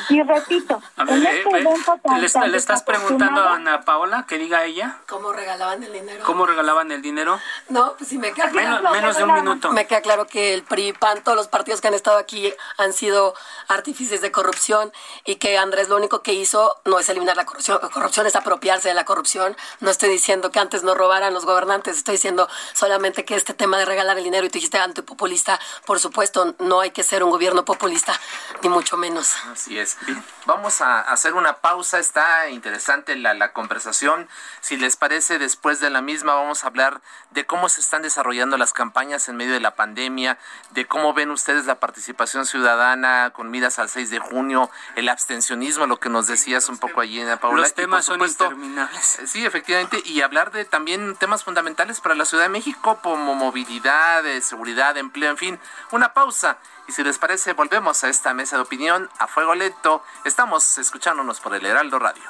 [0.08, 2.00] Y repito, en este evento
[2.46, 4.98] le, estás preguntando a Ana Paola que diga ella.
[5.06, 6.24] ¿Cómo regalaban el dinero?
[6.24, 7.40] ¿Cómo regalaban el dinero?
[7.68, 8.90] No, pues sí me queda claro.
[8.90, 9.70] Menos, de un minuto.
[9.72, 12.92] Me queda claro que el PRI, PAN, todos los partidos que han estado aquí han
[12.92, 13.34] sido
[13.68, 14.92] artífices de corrupción
[15.24, 17.78] y que Andrés lo único que hizo no es eliminar la corrupción.
[17.80, 19.56] La corrupción es apropiarse de la corrupción.
[19.80, 23.78] No estoy diciendo que antes no robaran los gobernantes, estoy diciendo solamente que este tema
[23.78, 27.30] de regalar el dinero y tú dijiste antipopulista, por supuesto, no hay que ser un
[27.30, 28.18] gobierno populista,
[28.62, 29.34] ni mucho menos.
[29.52, 29.98] Así es.
[30.46, 31.98] Vamos a hacer una pausa.
[31.98, 34.28] Está interesante la, la conversación.
[34.60, 37.00] Si les parece, después de la misma vamos a hablar
[37.30, 40.38] de cómo se están desarrollando las campañas en medio de la pandemia,
[40.70, 45.86] de cómo ven ustedes la participación ciudadana con miras al 6 de junio, el abstencionismo,
[45.86, 47.62] lo que nos decías un poco allí, Paula.
[47.62, 49.18] Los temas son interminables.
[49.18, 53.34] Eh, sí, efectivamente, y hablar de también temas fundamentales para la Ciudad de México, como
[53.34, 55.60] movilidad, seguridad, empleo, en fin.
[55.90, 60.02] Una pausa y si les parece, volvemos a esta mesa de opinión a fuego lento.
[60.24, 62.22] Estamos escuchándonos por el Heraldo Radio.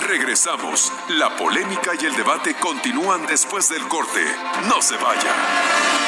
[0.00, 0.90] Regresamos.
[1.08, 4.24] La polémica y el debate continúan después del corte.
[4.68, 5.99] No se vaya.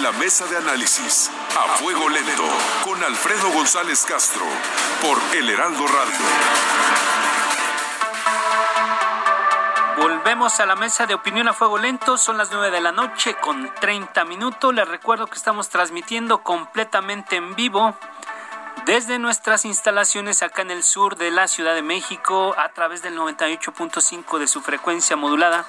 [0.00, 2.44] La mesa de análisis a fuego lento
[2.84, 4.42] con Alfredo González Castro
[5.02, 6.26] por El Heraldo Radio.
[9.98, 12.16] Volvemos a la mesa de opinión a fuego lento.
[12.16, 14.72] Son las 9 de la noche con 30 minutos.
[14.72, 17.94] Les recuerdo que estamos transmitiendo completamente en vivo
[18.86, 23.18] desde nuestras instalaciones acá en el sur de la Ciudad de México a través del
[23.18, 25.66] 98.5 de su frecuencia modulada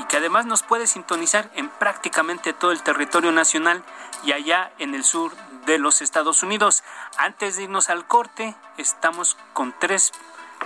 [0.00, 3.84] y que además nos puede sintonizar en prácticamente todo el territorio nacional
[4.24, 5.32] y allá en el sur
[5.66, 6.82] de los Estados Unidos.
[7.18, 10.12] Antes de irnos al corte, estamos con tres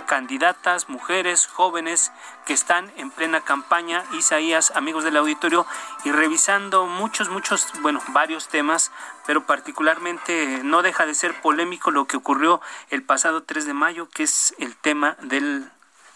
[0.07, 2.11] candidatas, mujeres, jóvenes
[2.45, 5.65] que están en plena campaña, Isaías, amigos del auditorio,
[6.03, 8.91] y revisando muchos, muchos, bueno, varios temas,
[9.25, 14.07] pero particularmente no deja de ser polémico lo que ocurrió el pasado 3 de mayo,
[14.09, 15.71] que es el tema del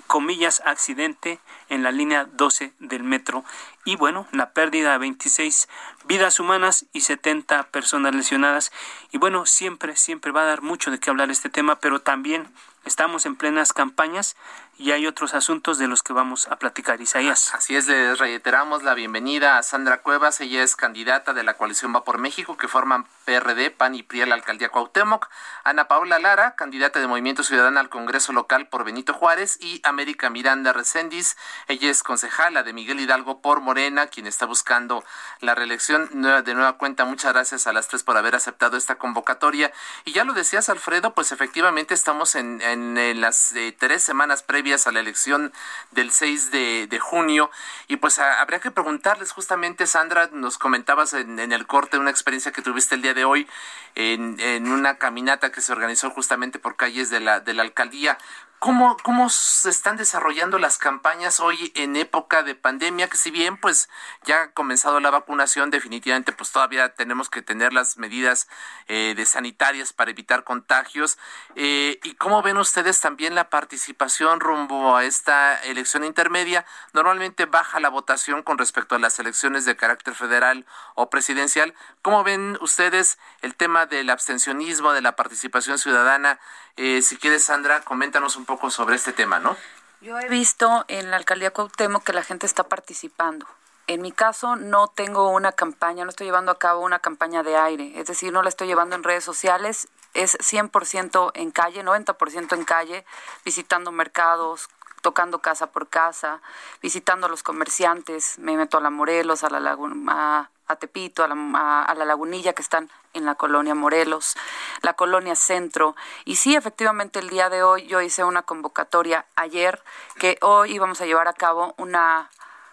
[0.10, 3.46] comillas, accidente en la línea 12 del metro.
[3.86, 5.70] Y bueno, la pérdida de 26
[6.06, 8.74] vidas humanas y 70 personas lesionadas.
[9.12, 12.52] Y bueno, siempre, siempre va a dar mucho de qué hablar este tema, pero también
[12.86, 14.36] estamos en plenas campañas
[14.80, 17.54] y hay otros asuntos de los que vamos a platicar, Isaías.
[17.54, 20.40] Así es, les reiteramos la bienvenida a Sandra Cuevas.
[20.40, 24.22] Ella es candidata de la coalición Va por México, que forman PRD, PAN y PRI
[24.22, 25.28] a la alcaldía Cuauhtémoc.
[25.66, 29.58] Ana Paula Lara, candidata de Movimiento Ciudadano al Congreso Local por Benito Juárez.
[29.60, 31.36] Y América Miranda Recendis,
[31.68, 35.04] ella es concejala de Miguel Hidalgo por Morena, quien está buscando
[35.42, 37.04] la reelección de nueva cuenta.
[37.04, 39.74] Muchas gracias a las tres por haber aceptado esta convocatoria.
[40.06, 44.92] Y ya lo decías, Alfredo, pues efectivamente estamos en, las eh, tres semanas previas a
[44.92, 45.52] la elección
[45.92, 47.50] del 6 de, junio.
[47.88, 52.62] Y pues habría que preguntarles justamente, Sandra, nos comentabas en, el corte una experiencia que
[52.62, 53.48] tuviste el día de hoy
[53.96, 58.18] en, en, una caminata que se organizó justamente por calles de la, de la alcaldía.
[58.60, 63.08] ¿Cómo, ¿Cómo se están desarrollando las campañas hoy en época de pandemia?
[63.08, 63.88] Que si bien pues
[64.26, 68.50] ya ha comenzado la vacunación, definitivamente pues todavía tenemos que tener las medidas
[68.90, 71.18] eh, de sanitarias para evitar contagios.
[71.56, 76.66] Eh, ¿Y cómo ven ustedes también la participación rumbo a esta elección intermedia?
[76.94, 81.74] Normalmente baja la votación con respecto a las elecciones de carácter federal o presidencial.
[82.02, 86.40] ¿Cómo ven ustedes el tema del abstencionismo, de la participación ciudadana?
[86.78, 89.58] Eh, si quieres, Sandra, coméntanos un poco sobre este tema, ¿no?
[90.02, 93.46] Yo he visto en la alcaldía Cuauhtémoc que la gente está participando.
[93.88, 97.58] En mi caso no tengo una campaña, no estoy llevando a cabo una campaña de
[97.58, 102.54] aire, es decir, no la estoy llevando en redes sociales, es 100% en calle, 90%
[102.56, 103.06] en calle,
[103.46, 104.70] visitando mercados,
[105.02, 106.42] tocando casa por casa,
[106.82, 111.28] visitando a los comerciantes, me meto a la Morelos, a la Laguna, a Tepito, a
[111.28, 114.36] la, a, la Lagunilla, que están en la colonia Morelos,
[114.82, 115.96] la colonia Centro.
[116.26, 119.82] Y sí, efectivamente, el día de hoy yo hice una convocatoria ayer,
[120.18, 122.30] que hoy íbamos a llevar a cabo una,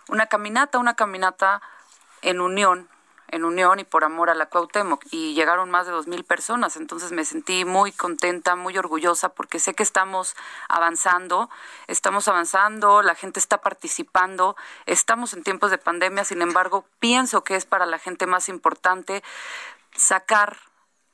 [0.09, 1.63] una caminata, una caminata
[2.23, 2.89] en unión
[3.29, 6.77] en unión y por amor a la Cuauhtémoc y llegaron más de dos mil personas.
[6.77, 10.37] Entonces me sentí muy contenta muy orgullosa porque sé que estamos
[10.69, 11.51] avanzando
[11.87, 17.57] estamos avanzando la gente está participando estamos en tiempos de pandemia sin embargo pienso que
[17.57, 19.23] es para la gente más importante
[19.95, 20.57] sacar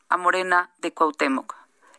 [0.09, 1.55] a Morena de Cuauhtémoc.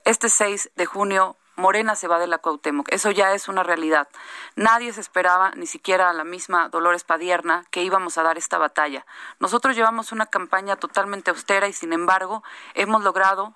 [0.05, 2.87] Este 6 de junio Morena se va de la Cuauhtémoc.
[2.91, 4.07] Eso ya es una realidad.
[4.55, 9.05] Nadie se esperaba, ni siquiera la misma Dolores Padierna, que íbamos a dar esta batalla.
[9.39, 13.53] Nosotros llevamos una campaña totalmente austera y sin embargo hemos logrado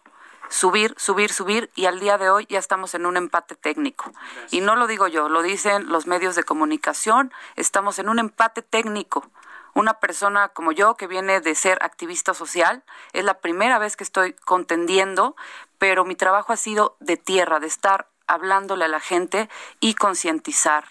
[0.50, 4.12] subir, subir, subir y al día de hoy ya estamos en un empate técnico.
[4.52, 8.62] Y no lo digo yo, lo dicen los medios de comunicación, estamos en un empate
[8.62, 9.26] técnico.
[9.78, 14.04] Una persona como yo que viene de ser activista social, es la primera vez que
[14.04, 15.36] estoy contendiendo,
[15.78, 20.86] pero mi trabajo ha sido de tierra, de estar hablándole a la gente y concientizar.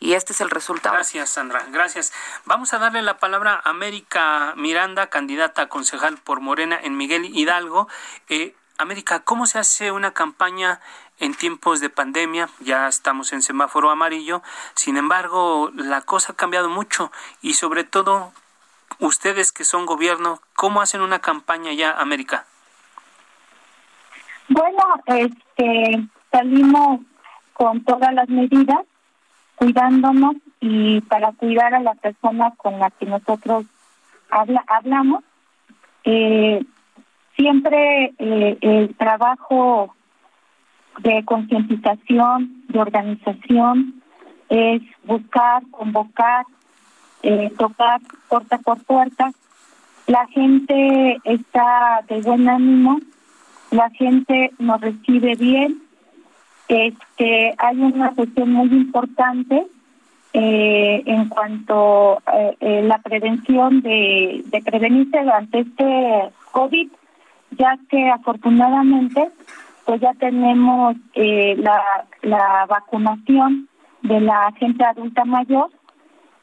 [0.00, 0.94] Y este es el resultado.
[0.96, 1.64] Gracias, Sandra.
[1.70, 2.12] Gracias.
[2.44, 7.24] Vamos a darle la palabra a América Miranda, candidata a concejal por Morena en Miguel
[7.24, 7.88] Hidalgo.
[8.28, 10.78] Eh, América, ¿cómo se hace una campaña
[11.20, 12.48] en tiempos de pandemia?
[12.60, 14.42] Ya estamos en semáforo amarillo.
[14.74, 17.10] Sin embargo, la cosa ha cambiado mucho
[17.42, 18.32] y sobre todo
[18.98, 22.46] ustedes que son gobierno, ¿cómo hacen una campaña ya, América?
[24.48, 27.00] Bueno, este, salimos
[27.52, 28.84] con todas las medidas,
[29.56, 33.64] cuidándonos y para cuidar a la persona con la que nosotros
[34.30, 35.24] habla, hablamos.
[36.04, 36.64] Eh,
[37.36, 39.94] siempre eh, el trabajo
[41.00, 44.02] de concientización, de organización,
[44.48, 46.46] es buscar, convocar,
[47.22, 49.32] eh, tocar puerta por puerta.
[50.06, 53.00] La gente está de buen ánimo,
[53.70, 55.82] la gente nos recibe bien.
[56.68, 59.66] Este, hay una cuestión muy importante
[60.32, 66.88] eh, en cuanto a eh, la prevención de, de prevenirse ante este COVID
[67.58, 69.30] ya que afortunadamente
[69.84, 73.68] pues ya tenemos eh, la, la vacunación
[74.02, 75.70] de la gente adulta mayor,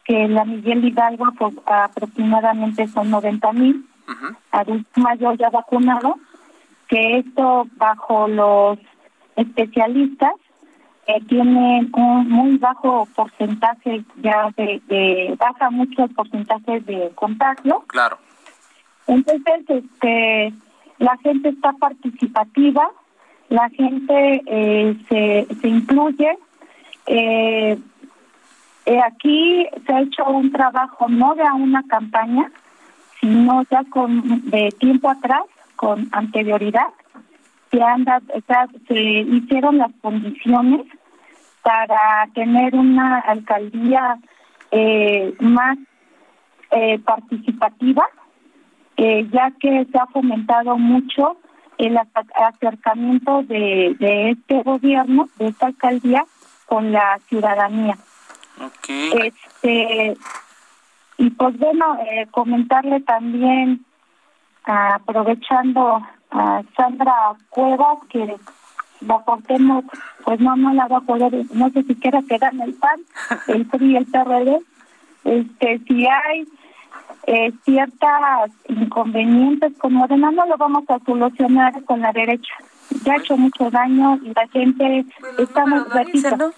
[0.03, 3.85] que la Miguel Hidalgo pues, aproximadamente son 90 mil
[4.51, 6.15] adultos mayores ya vacunados,
[6.87, 8.77] que esto bajo los
[9.37, 10.33] especialistas
[11.07, 17.83] eh, tiene un muy bajo porcentaje ya de, de baja mucho el porcentaje de contagio.
[17.87, 18.17] Claro.
[19.07, 20.53] Entonces, este
[20.99, 22.91] la gente está participativa,
[23.51, 26.37] la gente eh, se, se incluye.
[27.05, 27.77] Eh,
[28.85, 32.49] eh, aquí se ha hecho un trabajo no de una campaña,
[33.19, 35.43] sino ya con de tiempo atrás,
[35.75, 36.87] con anterioridad,
[37.69, 38.21] se, anda,
[38.87, 40.81] se hicieron las condiciones
[41.61, 44.17] para tener una alcaldía
[45.39, 45.77] más
[47.05, 48.07] participativa
[49.03, 51.37] eh, ya que se ha fomentado mucho
[51.87, 51.97] el
[52.35, 56.25] acercamiento de, de este gobierno, de esta alcaldía,
[56.65, 57.97] con la ciudadanía.
[58.87, 60.17] Este,
[61.17, 63.85] y pues bueno, eh, comentarle también,
[64.63, 68.35] aprovechando a Sandra Cuevas, que
[69.01, 69.83] la portemos,
[70.23, 72.99] pues no, no la va a poder, no sé si quiera quedar en el PAN,
[73.47, 74.59] el PRI el PRD,
[75.23, 76.45] este, si hay
[77.27, 82.53] eh, ciertas inconvenientes con Morena no lo vamos a solucionar con la derecha.
[83.03, 85.05] Ya ha hecho mucho daño y la gente
[85.37, 86.51] está muy repito.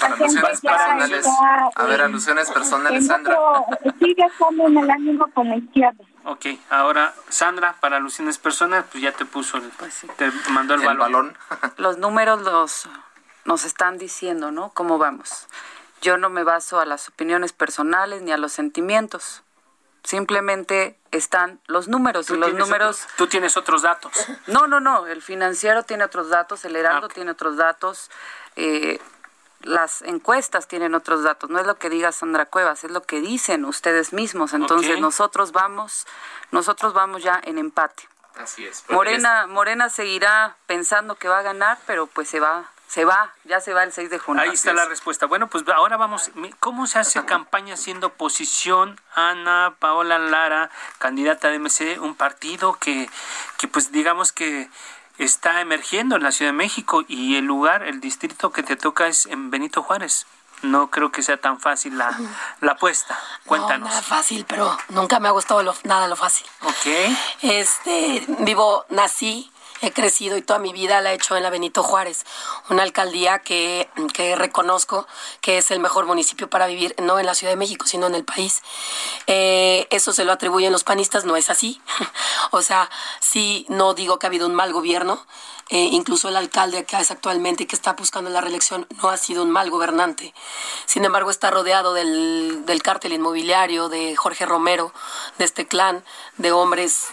[0.00, 1.26] alusiones personales.
[1.74, 3.36] a ver, alusiones personales, Sandra.
[3.98, 6.04] Sigue estando en el ánimo con la izquierda.
[6.24, 10.82] Ok, ahora Sandra, para alusiones personales, pues ya te puso, el, pues te mandó el,
[10.82, 11.36] el balón.
[11.78, 12.88] los números los
[13.44, 14.70] nos están diciendo, ¿no?
[14.70, 15.48] ¿Cómo vamos?
[16.00, 19.42] Yo no me baso a las opiniones personales ni a los sentimientos
[20.04, 24.12] simplemente están los números y los números tú tienes otros datos.
[24.46, 28.10] No no no el financiero tiene otros datos el heraldo ah, tiene otros datos
[28.56, 29.00] eh,
[29.60, 31.48] las encuestas tienen otros datos.
[31.50, 34.54] No es lo que diga Sandra Cuevas es lo que dicen ustedes mismos.
[34.54, 36.06] Entonces nosotros vamos
[36.50, 38.08] nosotros vamos ya en empate.
[38.34, 38.84] Así es.
[38.88, 43.58] Morena Morena seguirá pensando que va a ganar pero pues se va se va, ya
[43.62, 44.42] se va el 6 de junio.
[44.42, 45.24] Ahí está la respuesta.
[45.24, 51.58] Bueno, pues ahora vamos, ¿cómo se hace campaña siendo oposición Ana Paola Lara, candidata de
[51.58, 53.08] MC, un partido que,
[53.56, 54.68] que pues digamos que
[55.16, 59.06] está emergiendo en la Ciudad de México y el lugar, el distrito que te toca
[59.06, 60.26] es en Benito Juárez?
[60.60, 62.14] No creo que sea tan fácil la,
[62.60, 63.18] la apuesta.
[63.46, 63.88] Cuéntanos.
[63.88, 66.46] No, nada fácil, pero nunca me ha gustado nada lo fácil.
[66.60, 67.16] Ok.
[67.40, 69.50] Este, vivo, nací
[69.82, 72.24] he crecido y toda mi vida la he hecho en la Benito Juárez,
[72.70, 75.06] una alcaldía que, que reconozco
[75.40, 78.14] que es el mejor municipio para vivir, no en la Ciudad de México, sino en
[78.14, 78.62] el país.
[79.26, 81.82] Eh, eso se lo atribuyen los panistas, no es así.
[82.52, 82.88] o sea,
[83.20, 85.26] sí, no digo que ha habido un mal gobierno,
[85.68, 89.16] eh, incluso el alcalde que es actualmente y que está buscando la reelección no ha
[89.16, 90.32] sido un mal gobernante.
[90.86, 94.92] Sin embargo, está rodeado del, del cártel inmobiliario, de Jorge Romero,
[95.38, 96.04] de este clan
[96.36, 97.08] de hombres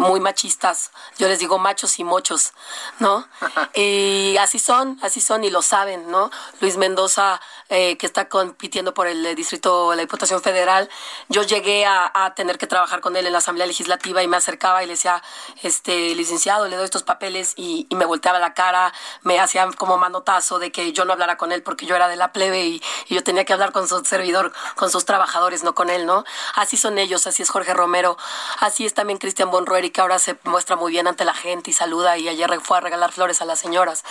[0.00, 0.90] muy machistas.
[1.18, 2.52] Yo les digo machos y mochos,
[2.98, 3.28] ¿no?
[3.74, 6.30] y así son, así son y lo saben, ¿no?
[6.60, 10.88] Luis Mendoza, eh, que está compitiendo por el distrito, la Diputación Federal,
[11.28, 14.82] yo llegué a, tener que trabajar con él en la Asamblea Legislativa y me acercaba
[14.82, 15.22] y le decía,
[15.62, 20.58] este, licenciado, le doy estos papeles y, me volteaba la cara, me hacía como manotazo
[20.58, 23.14] de que yo no hablara con él porque yo era de la plebe y, y
[23.14, 26.24] yo tenía que hablar con su servidor, con sus trabajadores, no con él, ¿no?
[26.54, 28.16] Así son ellos, así es Jorge Romero,
[28.58, 31.72] así es también Cristian Bonrueri, que ahora se muestra muy bien ante la gente y
[31.72, 34.04] saluda y ayer fue a regalar flores a las señoras.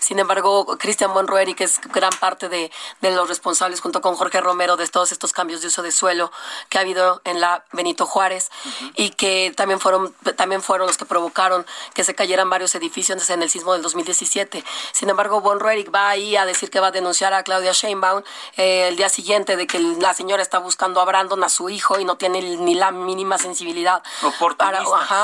[0.00, 2.70] Sin embargo, Cristian Bonrueri, que es gran parte de,
[3.00, 6.30] los responsables junto con Jorge Romero de todos estos cambios de uso de suelo
[6.68, 8.50] que ha habido en la Benito Juárez
[8.94, 11.64] y que también fueron, también fueron los que provocaron
[11.94, 14.64] que se cayeran varios edificios en el sismo del 2017.
[14.92, 18.22] Sin embargo, Bonrueri va ahí a decir que va a denunciar a Claudia Sheinbaum
[18.56, 21.98] eh, el día siguiente de que la señora está buscando a Brandon, a su hijo,
[22.00, 24.02] y no tiene ni la mínima sensibilidad.
[24.56, 25.15] Para, ajá,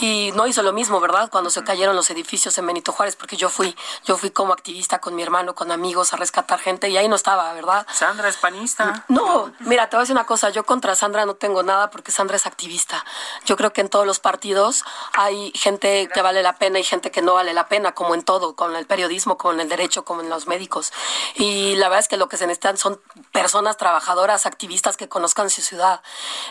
[0.00, 1.30] Y no hizo lo mismo, ¿verdad?
[1.30, 5.00] Cuando se cayeron los edificios en Benito Juárez, porque yo fui, yo fui como activista
[5.00, 7.86] con mi hermano, con amigos, a rescatar gente, y ahí no estaba, ¿verdad?
[7.92, 9.04] Sandra es panista.
[9.08, 12.12] No, mira, te voy a decir una cosa, yo contra Sandra no tengo nada porque
[12.12, 13.04] Sandra es activista.
[13.44, 17.10] Yo creo que en todos los partidos hay gente que vale la pena y gente
[17.10, 20.22] que no vale la pena, como en todo, con el periodismo, con el derecho, como
[20.22, 20.92] en los médicos.
[21.34, 23.00] Y la verdad es que lo que se necesitan son
[23.32, 26.02] personas trabajadoras, activistas que conozcan su ciudad.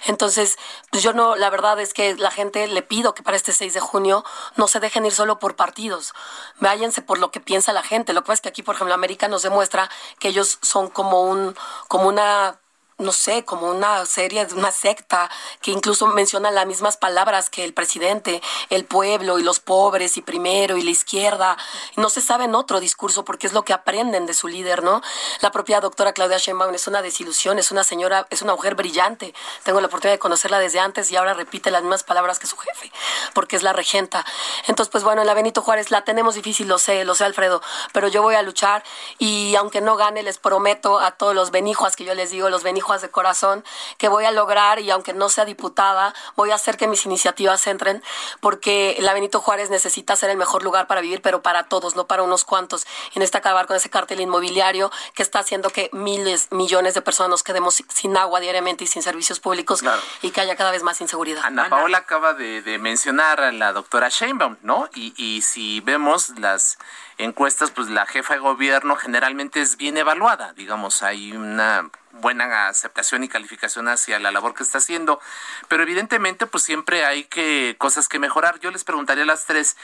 [0.06, 0.58] Entonces,
[0.92, 3.74] pues yo no, la verdad es que la gente le pido que para este 6
[3.74, 4.24] de junio
[4.56, 6.14] no se dejen ir solo por partidos,
[6.60, 8.14] váyanse por lo que piensa la gente.
[8.14, 9.90] Lo que pasa es que aquí, por ejemplo, América nos demuestra
[10.20, 11.56] que ellos son como un,
[11.88, 12.60] como una
[13.00, 15.30] no sé, como una serie, de una secta
[15.62, 20.22] que incluso menciona las mismas palabras que el presidente, el pueblo y los pobres y
[20.22, 21.58] primero y la izquierda.
[21.96, 25.04] No se sabe en otro discurso porque es lo que aprenden de su líder, ¿no?
[25.42, 29.34] La propia doctora Claudia Sheinbaum es una desilusión, es una señora, es una mujer brillante.
[29.64, 32.58] Tengo la oportunidad de conocerla desde antes y ahora repite las mismas palabras que su
[32.58, 32.92] jefe,
[33.36, 34.26] porque es la regenta.
[34.68, 37.62] Entonces, pues bueno, en la Benito Juárez la tenemos difícil, lo sé, lo sé Alfredo,
[37.94, 38.84] pero yo voy a luchar
[39.20, 42.64] y aunque no gane, les prometo a todos los benijuas que yo les digo, los
[42.64, 43.64] benijuas de corazón
[43.98, 47.68] que voy a lograr y aunque no sea diputada, voy a hacer que mis iniciativas
[47.68, 48.02] entren
[48.40, 52.08] porque la Benito Juárez necesita ser el mejor lugar para vivir, pero para todos, no
[52.08, 52.88] para unos cuantos.
[53.14, 57.30] Y necesita acabar con ese cartel inmobiliario que está haciendo que miles, millones de personas
[57.30, 59.84] nos quedemos sin agua diariamente y sin servicios públicos
[60.22, 61.44] y que haya cada vez más inseguridad.
[61.46, 64.90] Ana Paola acaba de, mencionar a la doctora Sheinbaum, ¿no?
[64.94, 66.78] Y, y si vemos las
[67.18, 71.90] encuestas, pues la jefa de gobierno generalmente es bien evaluada, digamos, hay una
[72.22, 75.20] buena aceptación y calificación hacia la labor que está haciendo,
[75.68, 78.60] pero evidentemente pues siempre hay que cosas que mejorar.
[78.60, 79.78] Yo les preguntaría a las tres,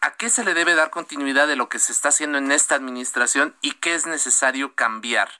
[0.00, 2.74] ¿a qué se le debe dar continuidad de lo que se está haciendo en esta
[2.74, 5.30] administración y qué es necesario cambiar?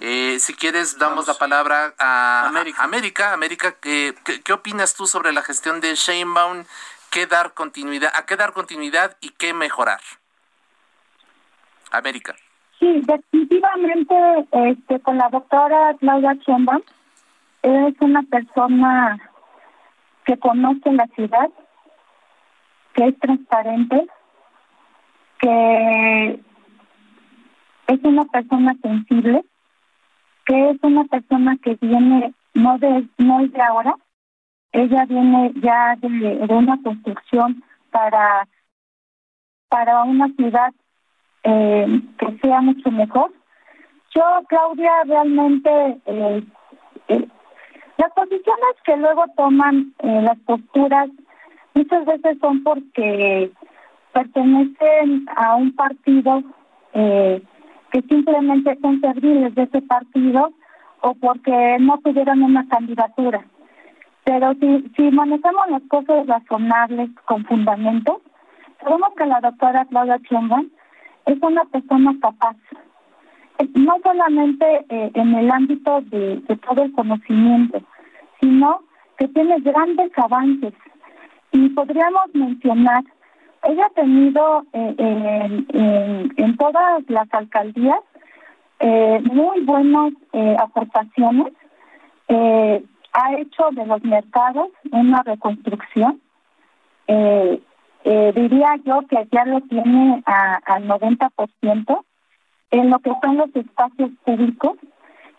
[0.00, 2.82] Eh, si quieres, damos la palabra a América.
[2.82, 4.14] América, América ¿qué,
[4.44, 6.64] ¿qué, opinas tú sobre la gestión de Sheinbaum?
[7.10, 10.02] ¿Qué dar continuidad, ¿A qué dar continuidad y qué mejorar?
[11.90, 12.36] América.
[12.78, 14.14] Sí, definitivamente
[14.52, 16.80] este, con la doctora Claudia Chemba
[17.62, 19.18] es una persona
[20.24, 21.50] que conoce la ciudad,
[22.92, 24.06] que es transparente,
[25.38, 26.40] que
[27.86, 29.44] es una persona sensible,
[30.44, 33.94] que es una persona que viene no de no es de ahora,
[34.72, 38.46] ella viene ya de, de una construcción para
[39.68, 40.72] para una ciudad
[41.46, 43.32] eh, que sea mucho mejor.
[44.14, 45.70] Yo, Claudia, realmente
[46.06, 46.42] eh,
[47.08, 47.28] eh,
[47.98, 51.08] las posiciones que luego toman eh, las posturas
[51.74, 53.52] muchas veces son porque
[54.12, 56.42] pertenecen a un partido
[56.94, 57.42] eh,
[57.92, 60.50] que simplemente son serviles de ese partido
[61.02, 63.44] o porque no tuvieron una candidatura.
[64.24, 68.16] Pero si, si manejamos las cosas razonables con fundamentos,
[68.80, 70.72] sabemos que la doctora Claudia Chumban
[71.26, 72.56] es una persona capaz,
[73.74, 77.82] no solamente eh, en el ámbito de, todo el conocimiento,
[78.40, 78.82] sino
[79.18, 80.72] que tiene grandes avances.
[81.52, 83.02] Y podríamos mencionar,
[83.64, 85.64] ella ha tenido eh,
[86.36, 88.00] en, todas las alcaldías
[88.78, 90.12] eh, muy buenas
[90.58, 91.52] aportaciones,
[92.28, 96.20] ha hecho de los mercados una reconstrucción.
[98.08, 102.04] Eh, diría yo que ya lo tiene a, al 90%
[102.70, 104.78] en lo que son los espacios públicos,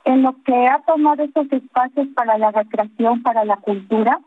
[0.03, 4.19] en lo que ha tomado esos espacios para la recreación, para la cultura,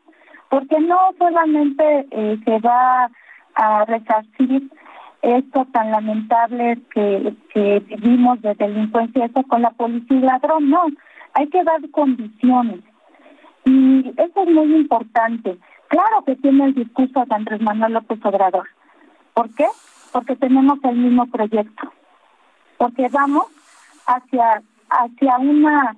[0.48, 3.10] porque no solamente eh, se va
[3.56, 4.70] a resarcir
[5.20, 10.84] esto tan lamentable que, que vivimos de delincuencia, eso con la policía y ladrón, no,
[11.34, 12.80] hay que dar condiciones.
[13.66, 15.58] Y eso es muy importante
[15.90, 18.68] Claro que tiene el discurso de Andrés Manuel López Obrador.
[19.34, 19.66] ¿Por qué?
[20.12, 21.92] Porque tenemos el mismo proyecto.
[22.78, 23.46] Porque vamos
[24.06, 25.96] hacia hacia una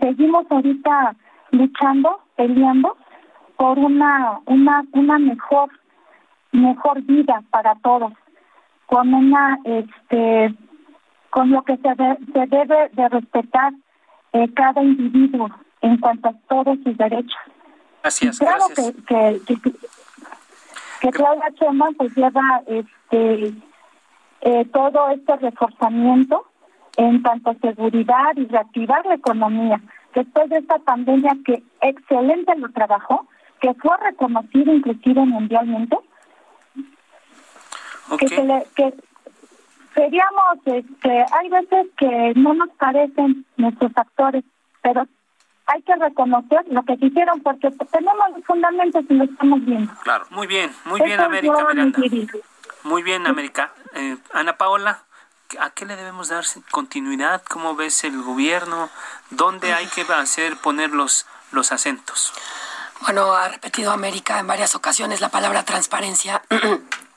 [0.00, 1.14] seguimos ahorita
[1.52, 2.96] luchando, peleando
[3.56, 5.70] por una una una mejor
[6.50, 8.12] mejor vida para todos,
[8.86, 10.52] con una este
[11.30, 11.94] con lo que se,
[12.32, 13.74] se debe de respetar
[14.32, 15.48] eh, cada individuo
[15.82, 17.38] en cuanto a todos sus derechos.
[18.02, 19.60] Gracias, claro que que,
[21.00, 23.54] que, Claudia Chema pues lleva este
[24.42, 26.46] eh, todo este reforzamiento
[26.96, 29.80] en tanto seguridad y reactivar la economía.
[30.14, 33.26] Después de esta pandemia que excelente lo trabajó,
[33.60, 35.96] que fue reconocido inclusive mundialmente,
[38.18, 38.94] que, se le, que
[39.94, 44.44] seríamos, este, hay veces que no nos parecen nuestros actores,
[44.82, 45.06] pero
[45.72, 49.92] hay que reconocer lo que hicieron porque tenemos los fundamentos y lo estamos viendo.
[50.02, 51.98] Claro, muy bien, muy bien América Miranda.
[52.82, 53.72] Muy bien América.
[53.94, 55.04] Eh, Ana Paola.
[55.58, 57.42] ¿A qué le debemos dar continuidad?
[57.48, 58.88] ¿Cómo ves el gobierno?
[59.30, 62.32] ¿Dónde hay que hacer poner los, los acentos?
[63.02, 66.42] Bueno, ha repetido América en varias ocasiones la palabra transparencia.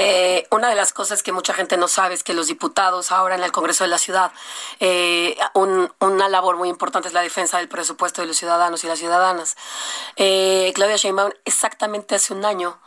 [0.00, 3.34] Eh, una de las cosas que mucha gente no sabe es que los diputados ahora
[3.34, 4.30] en el Congreso de la Ciudad,
[4.78, 9.00] eh, una labor muy importante es la defensa del presupuesto de los ciudadanos y las
[9.00, 9.56] ciudadanas.
[10.14, 12.78] Eh, Claudia Sheinbaum exactamente hace un año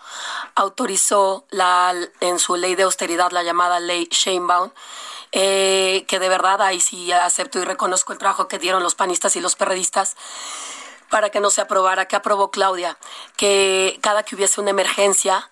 [0.55, 4.71] autorizó la, en su ley de austeridad la llamada ley Sheinbaum,
[5.33, 9.41] que de verdad ahí sí acepto y reconozco el trabajo que dieron los panistas y
[9.41, 10.15] los perredistas
[11.09, 12.97] para que no se aprobara, que aprobó Claudia,
[13.35, 15.49] que cada que hubiese una emergencia,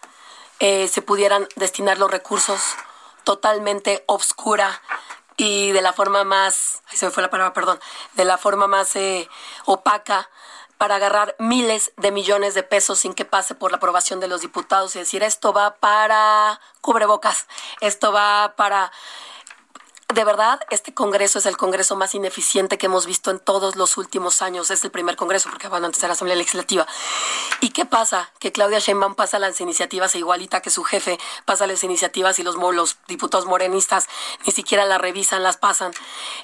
[0.59, 2.61] eh, se pudieran destinar los recursos
[3.23, 4.81] totalmente obscura
[5.37, 7.79] y de la forma más, se me fue la palabra, perdón,
[8.13, 9.29] de la forma más eh,
[9.65, 10.29] opaca
[10.77, 14.41] para agarrar miles de millones de pesos sin que pase por la aprobación de los
[14.41, 17.47] diputados y decir esto va para cubrebocas,
[17.81, 18.91] esto va para
[20.13, 23.95] de verdad, este Congreso es el Congreso más ineficiente que hemos visto en todos los
[23.95, 24.71] últimos años.
[24.71, 26.87] Es el primer Congreso, porque bueno, antes era Asamblea Legislativa.
[27.61, 28.31] ¿Y qué pasa?
[28.39, 32.43] Que Claudia Sheinbaum pasa las iniciativas e igualita que su jefe pasa las iniciativas y
[32.43, 34.07] los, los diputados morenistas
[34.47, 35.91] ni siquiera las revisan, las pasan.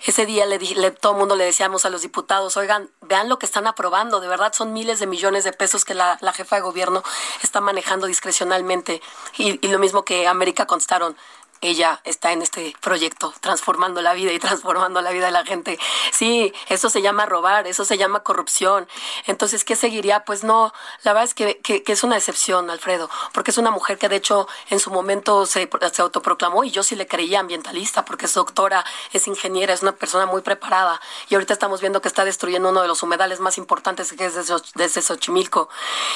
[0.05, 3.39] Ese día le, le todo el mundo le decíamos a los diputados, oigan, vean lo
[3.39, 4.20] que están aprobando.
[4.20, 7.01] De verdad son miles de millones de pesos que la, jefa de gobierno
[7.41, 9.01] está manejando discrecionalmente.
[9.38, 11.18] Y, y lo mismo que América constaron
[11.61, 15.79] ella está en este proyecto transformando la vida y transformando la vida de la gente.
[16.11, 18.87] Sí, eso se llama robar, eso se llama corrupción.
[19.25, 20.25] Entonces, ¿qué seguiría?
[20.25, 23.97] Pues no, la verdad es que, que, es una excepción, Alfredo, porque es una mujer
[23.97, 28.05] que de hecho en su momento se, se autoproclamó y yo sí le creía ambientalista
[28.05, 30.99] porque es doctora, es ingeniera, es una persona muy preparada
[31.29, 34.35] y ahorita estamos viendo que está destruyendo uno de los humedales más importantes que es
[34.75, 35.69] desde Xochimilco.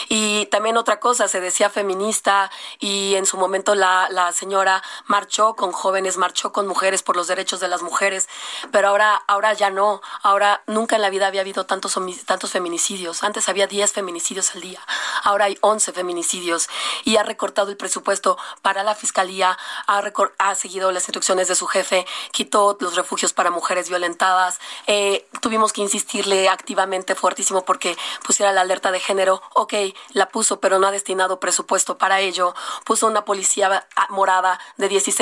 [0.10, 4.84] Y también otra cosa, se decía feminista y en su momento la, la señora
[5.30, 8.28] marchó con jóvenes, marchó con mujeres por los derechos de las mujeres,
[8.72, 10.02] pero ahora, ahora ya no.
[10.24, 13.22] Ahora nunca en la vida había habido tantos, tantos feminicidios.
[13.22, 14.82] Antes había 10 feminicidios al día,
[15.22, 16.68] ahora hay 11 feminicidios
[17.04, 19.56] y ha recortado el presupuesto para la fiscalía,
[19.86, 20.02] ha,
[20.40, 24.60] ha seguido las instrucciones de su jefe, quitó los refugios para mujeres violentadas.
[24.88, 29.44] Eh, tuvimos que insistirle activamente, fuertísimo, porque pusiera la alerta de género.
[29.54, 29.76] Ok,
[30.14, 32.56] la puso, pero no ha destinado presupuesto para ello.
[32.84, 35.19] Puso una policía morada de 16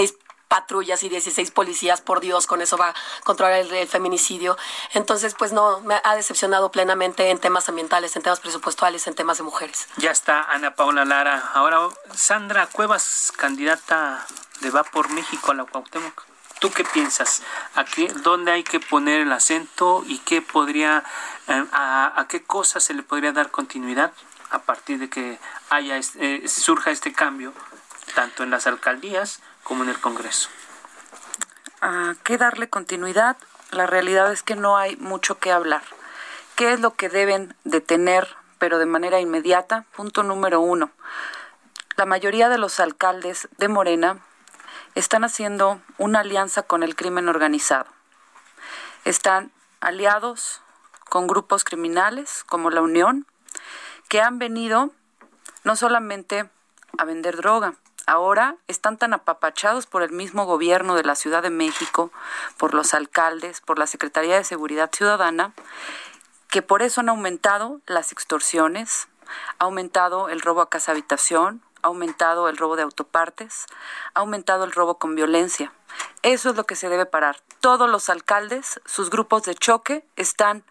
[0.48, 4.58] patrullas y 16 policías, por Dios, con eso va a controlar el, feminicidio.
[4.94, 9.38] Entonces, pues no, me ha decepcionado plenamente en temas ambientales, en temas presupuestales, en temas
[9.38, 9.88] de mujeres.
[9.98, 11.52] Ya está Ana Paula Lara.
[11.54, 14.26] Ahora, Sandra Cuevas, candidata
[14.62, 16.26] de Va por México a la Cuauhtémoc.
[16.60, 17.44] ¿Tú qué piensas?
[17.76, 21.04] ¿A qué, ¿Dónde hay que poner el acento y qué podría,
[21.48, 24.12] eh, a, qué cosas se le podría dar continuidad
[24.50, 25.40] a partir de que
[25.70, 27.54] haya eh, surja este cambio,
[28.16, 30.48] tanto en las alcaldías como en el Congreso.
[31.82, 33.36] ¿A qué darle continuidad?
[33.72, 35.84] La realidad es que no hay mucho que hablar.
[36.56, 39.84] ¿Qué es lo que deben de tener, pero de manera inmediata?
[39.94, 40.92] Punto número uno.
[41.98, 44.20] La mayoría de los alcaldes de Morena
[44.96, 47.88] están haciendo una alianza con el crimen organizado.
[49.04, 49.52] Están
[49.82, 50.62] aliados
[51.10, 53.28] con grupos criminales como la Unión,
[54.08, 54.92] que han venido
[55.66, 56.50] no solamente
[56.98, 57.74] a vender droga,
[58.08, 62.10] ahora están tan apapachados por el mismo gobierno de la Ciudad de México,
[62.58, 65.54] por los alcaldes, por la Secretaría de Seguridad Ciudadana,
[66.50, 69.10] que por eso han aumentado las extorsiones,
[69.60, 73.66] ha aumentado el robo a casa habitación, ha aumentado el robo de autopartes,
[74.14, 75.74] ha aumentado el robo con violencia.
[76.24, 77.42] Eso es lo que se debe parar.
[77.60, 80.64] Todos los alcaldes, sus grupos de choque están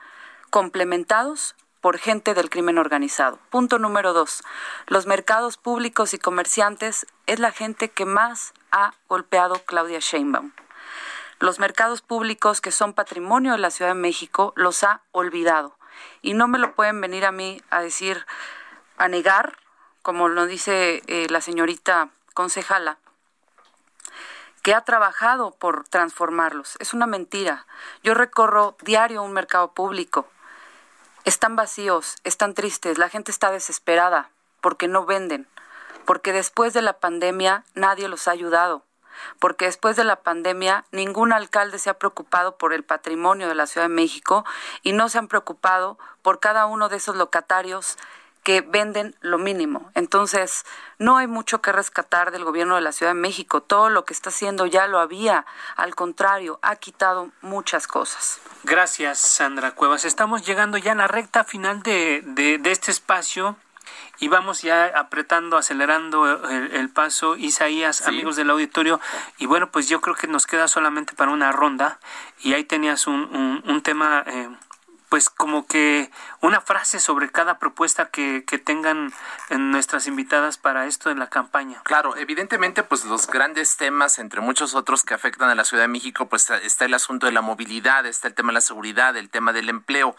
[0.51, 1.55] complementados
[1.87, 3.39] por gente del crimen organizado.
[3.49, 4.43] Punto número dos,
[4.89, 10.51] los mercados públicos y comerciantes es la gente que más ha golpeado Claudia Sheinbaum.
[11.39, 15.77] Los mercados públicos que son patrimonio de la Ciudad de México los ha olvidado.
[16.23, 18.27] Y no me lo pueden venir a mí a decir,
[18.97, 19.57] a negar,
[20.03, 22.99] como lo dice eh, la señorita concejala,
[24.65, 26.75] que ha trabajado por transformarlos.
[26.81, 27.69] Es una mentira.
[28.03, 30.27] Yo recorro diario un mercado público.
[31.27, 35.49] Están vacíos, están tristes, la gente está desesperada porque no venden,
[36.05, 38.85] porque después de la pandemia nadie los ha ayudado,
[39.41, 43.67] porque después de la pandemia ningún alcalde se ha preocupado por el patrimonio de la
[43.67, 44.45] Ciudad de México
[44.85, 47.99] y no se han preocupado por cada uno de esos locatarios
[48.47, 49.91] que venden lo mínimo.
[49.95, 50.65] Entonces,
[51.01, 53.61] no hay mucho que rescatar del gobierno de la Ciudad de México.
[53.61, 55.45] Todo lo que está haciendo ya lo había.
[55.75, 58.39] Al contrario, ha quitado muchas cosas.
[58.63, 60.05] Gracias, Sandra Cuevas.
[60.05, 63.57] Estamos llegando ya a la recta final de, de, este espacio
[64.21, 67.37] y vamos ya apretando, acelerando el, paso.
[67.37, 69.01] Isaías, amigos del auditorio,
[69.39, 71.99] y bueno, pues yo creo que nos queda solamente para una ronda
[72.45, 74.49] y ahí tenías un, un, tema eh,
[75.09, 79.13] pues como que una frase sobre cada propuesta que, que tengan
[79.51, 81.81] en nuestras invitadas para esto en la campaña.
[81.85, 85.89] Claro, evidentemente pues los grandes temas, entre muchos otros que afectan a la Ciudad de
[85.89, 89.31] México, pues está el asunto de la movilidad, está el tema de la seguridad, el
[89.31, 90.17] tema del empleo.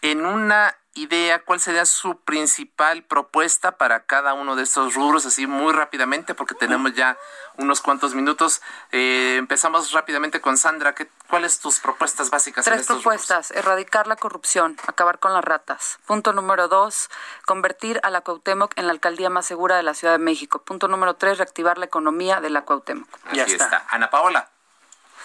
[0.00, 5.46] En una idea, cuál sería su principal propuesta para cada uno de estos rubros, así
[5.46, 7.16] muy rápidamente, porque tenemos ya
[7.56, 8.60] unos cuantos minutos.
[8.90, 10.94] Eh, empezamos rápidamente con Sandra.
[10.94, 12.64] ¿Qué, ¿Cuáles tus propuestas básicas?
[12.64, 13.50] Tres propuestas.
[13.52, 15.98] Erradicar la corrupción, acabar con las ratas.
[16.06, 17.08] Punto número dos,
[17.46, 20.62] convertir a la Cuauhtémoc en la alcaldía más segura de la Ciudad de México.
[20.62, 23.08] Punto número tres, reactivar la economía de la Cuauhtémoc.
[23.32, 23.86] ya está.
[23.88, 24.50] Ana Paola.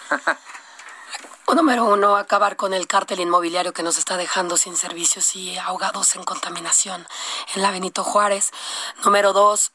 [1.54, 6.14] Número uno, acabar con el cártel inmobiliario que nos está dejando sin servicios y ahogados
[6.14, 7.06] en contaminación
[7.54, 8.52] en la Benito Juárez.
[9.04, 9.72] Número dos,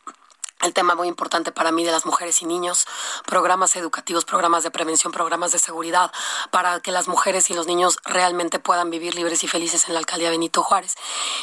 [0.64, 2.86] el tema muy importante para mí de las mujeres y niños,
[3.26, 6.12] programas educativos, programas de prevención, programas de seguridad,
[6.52, 10.00] para que las mujeres y los niños realmente puedan vivir libres y felices en la
[10.00, 10.96] alcaldía Benito Juárez.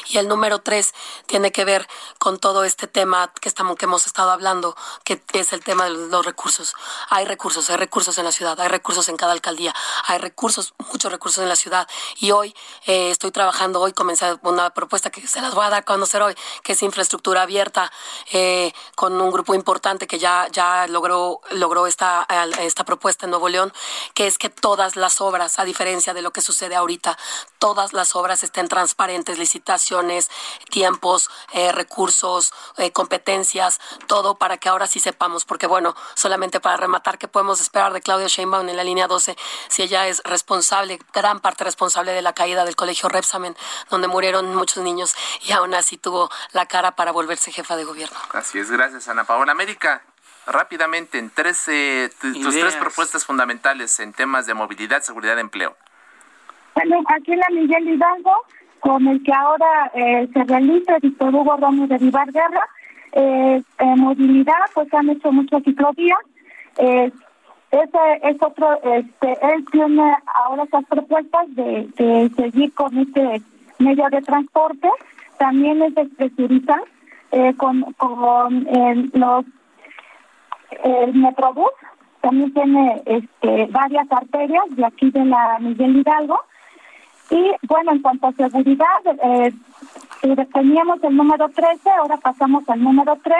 [0.08, 0.94] Y el número tres
[1.26, 1.86] tiene que ver
[2.18, 5.90] con todo este tema que, estamos, que hemos estado hablando, que es el tema de
[5.90, 6.74] los recursos.
[7.10, 9.74] Hay recursos, hay recursos en la ciudad, hay recursos en cada alcaldía,
[10.06, 11.86] hay recursos, muchos recursos en la ciudad.
[12.16, 12.54] Y hoy
[12.86, 16.22] eh, estoy trabajando, hoy comencé una propuesta que se las voy a dar a conocer
[16.22, 17.92] hoy, que es infraestructura abierta
[18.32, 22.26] eh, con un grupo importante que ya, ya logró, logró esta,
[22.58, 23.72] esta propuesta en Nuevo León,
[24.14, 27.18] que es que todas las obras, a diferencia de lo que sucede ahorita,
[27.58, 30.30] todas las obras estén transparentes, licitaciones,
[30.70, 36.76] tiempos, eh, recursos, eh, competencias, todo para que ahora sí sepamos, porque bueno, solamente para
[36.76, 39.36] rematar, ¿qué podemos esperar de Claudia Sheinbaum en la línea 12
[39.68, 43.56] si ella es responsable, gran parte responsable de la caída del colegio Repsamen,
[43.90, 48.18] donde murieron muchos niños y aún así tuvo la cara para volverse jefa de gobierno?
[48.32, 48.99] Así es, gracias.
[49.08, 49.52] Ana Paola.
[49.52, 50.02] América,
[50.46, 51.68] rápidamente, en tres,
[52.20, 55.76] tus tres propuestas fundamentales en temas de movilidad, seguridad y empleo.
[56.74, 58.44] Bueno, aquí en la Miguel Hidalgo,
[58.80, 62.64] con el que ahora eh, se realiza el Víctor Hugo Ramos de Vivar Guerra,
[63.12, 63.62] eh,
[63.96, 66.18] movilidad, pues han hecho muchas ciclovías.
[66.78, 67.12] Eh,
[67.70, 73.42] ese es otro, este, él tiene ahora esas propuestas de, de seguir con este
[73.78, 74.88] medio de transporte.
[75.38, 76.82] También es de despresurizar
[77.32, 78.66] eh, con, con
[79.12, 79.44] los
[80.84, 81.70] el Metrobús.
[82.20, 86.40] También tiene este, varias arterias de aquí de la Miguel Hidalgo.
[87.30, 89.52] Y bueno en cuanto a seguridad eh,
[90.52, 93.36] teníamos el número 13 ahora pasamos al número 3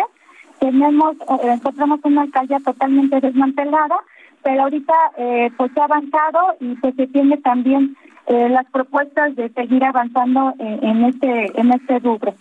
[0.61, 3.97] tenemos eh, encontramos una alcaldía totalmente desmantelada
[4.43, 9.49] pero ahorita eh, pues ha avanzado y pues se tiene también eh, las propuestas de
[9.51, 12.35] seguir avanzando en este en este rubro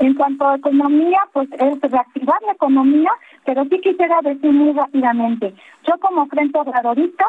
[0.00, 3.10] en cuanto a economía, pues es reactivar la economía,
[3.44, 5.54] pero sí quisiera decir muy rápidamente,
[5.86, 7.26] yo como Frente Obradorista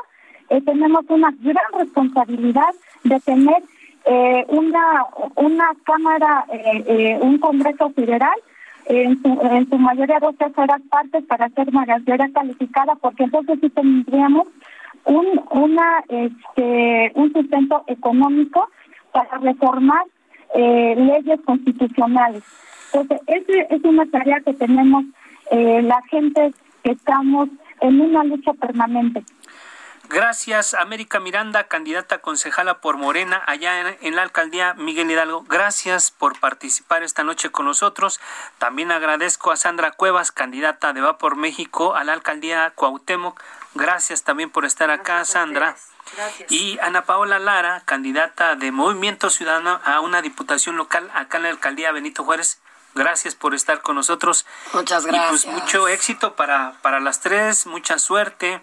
[0.49, 3.61] eh, tenemos una gran responsabilidad de tener
[4.05, 5.05] eh, una
[5.35, 8.37] una Cámara, eh, un Congreso Federal,
[8.87, 13.69] en su, en su mayoría dos terceras partes para ser mayoría calificada, porque entonces sí
[13.69, 14.47] tendríamos
[15.05, 18.69] un, una, este, un sustento económico
[19.11, 20.03] para reformar
[20.55, 22.43] eh, leyes constitucionales.
[22.93, 25.05] Entonces, esa es una tarea que tenemos
[25.51, 27.49] eh, la gente que estamos
[27.79, 29.23] en una lucha permanente.
[30.13, 35.45] Gracias, América Miranda, candidata concejala por Morena, allá en, la alcaldía Miguel Hidalgo.
[35.47, 38.19] Gracias por participar esta noche con nosotros.
[38.57, 43.41] También agradezco a Sandra Cuevas, candidata de Va por México a la alcaldía Cuauhtémoc.
[43.73, 45.77] Gracias también por estar acá, Sandra.
[46.15, 46.51] Gracias.
[46.51, 51.49] Y Ana Paola Lara, candidata de Movimiento Ciudadano a una diputación local acá en la
[51.49, 52.59] alcaldía Benito Juárez.
[52.93, 54.45] Gracias por estar con nosotros.
[54.73, 55.45] Muchas gracias.
[55.45, 58.61] Y pues mucho éxito para, para las tres, mucha suerte.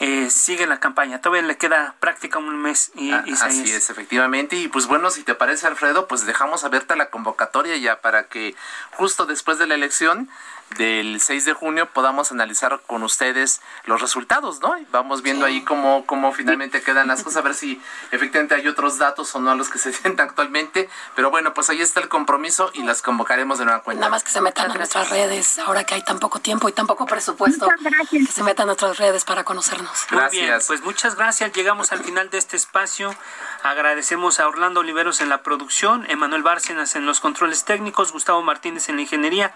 [0.00, 1.20] Eh, sigue la campaña.
[1.20, 2.90] Todavía le queda práctica un mes.
[2.94, 3.90] Y, ah, así es.
[3.90, 4.56] efectivamente.
[4.56, 8.56] Y pues bueno, si te parece, Alfredo, pues dejamos abierta la convocatoria ya para que
[8.92, 10.28] justo después de la elección
[10.76, 14.76] del 6 de junio podamos analizar con ustedes los resultados, ¿no?
[14.90, 18.98] vamos viendo ahí cómo, cómo finalmente quedan las cosas, a ver si efectivamente hay otros
[18.98, 20.88] datos o no a los que se sientan actualmente.
[21.14, 24.00] Pero bueno, pues ahí está el compromiso y las convocaremos de nueva cuenta.
[24.00, 26.72] Nada más que se metan a nuestras redes, ahora que hay tan poco tiempo y
[26.72, 27.68] tan poco presupuesto,
[28.10, 30.06] que se metan a nuestras redes para conocernos.
[30.10, 30.66] Gracias.
[30.66, 31.52] pues muchas gracias.
[31.52, 33.14] Llegamos al final de este espacio.
[33.62, 38.88] Agradecemos a Orlando Oliveros en la producción, Emanuel Bárcenas en los controles técnicos, Gustavo Martínez
[38.88, 39.54] en la ingeniería.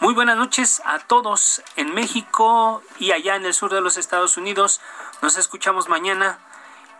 [0.00, 4.36] Muy buenas noches a todos en México y allá en el sur de los Estados
[4.36, 4.80] Unidos.
[5.22, 6.38] Nos escuchamos mañana.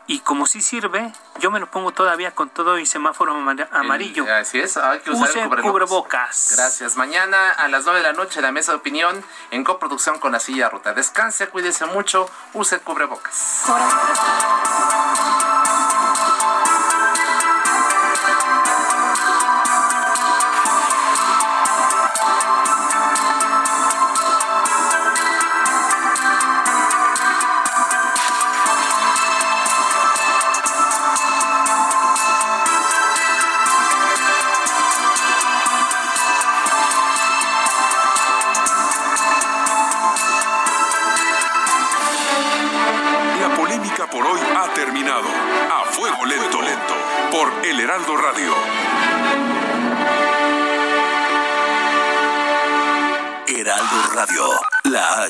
[0.08, 3.34] Y como sí sirve, yo me lo pongo todavía con todo y semáforo
[3.70, 4.26] amarillo.
[4.34, 6.54] así es, hay que usar el cubrebocas.
[6.56, 6.96] Gracias.
[6.96, 10.40] Mañana a las 9 de la noche la mesa de opinión en coproducción con la
[10.40, 10.94] silla ruta.
[10.94, 13.64] Descanse, cuídese mucho, use el cubrebocas.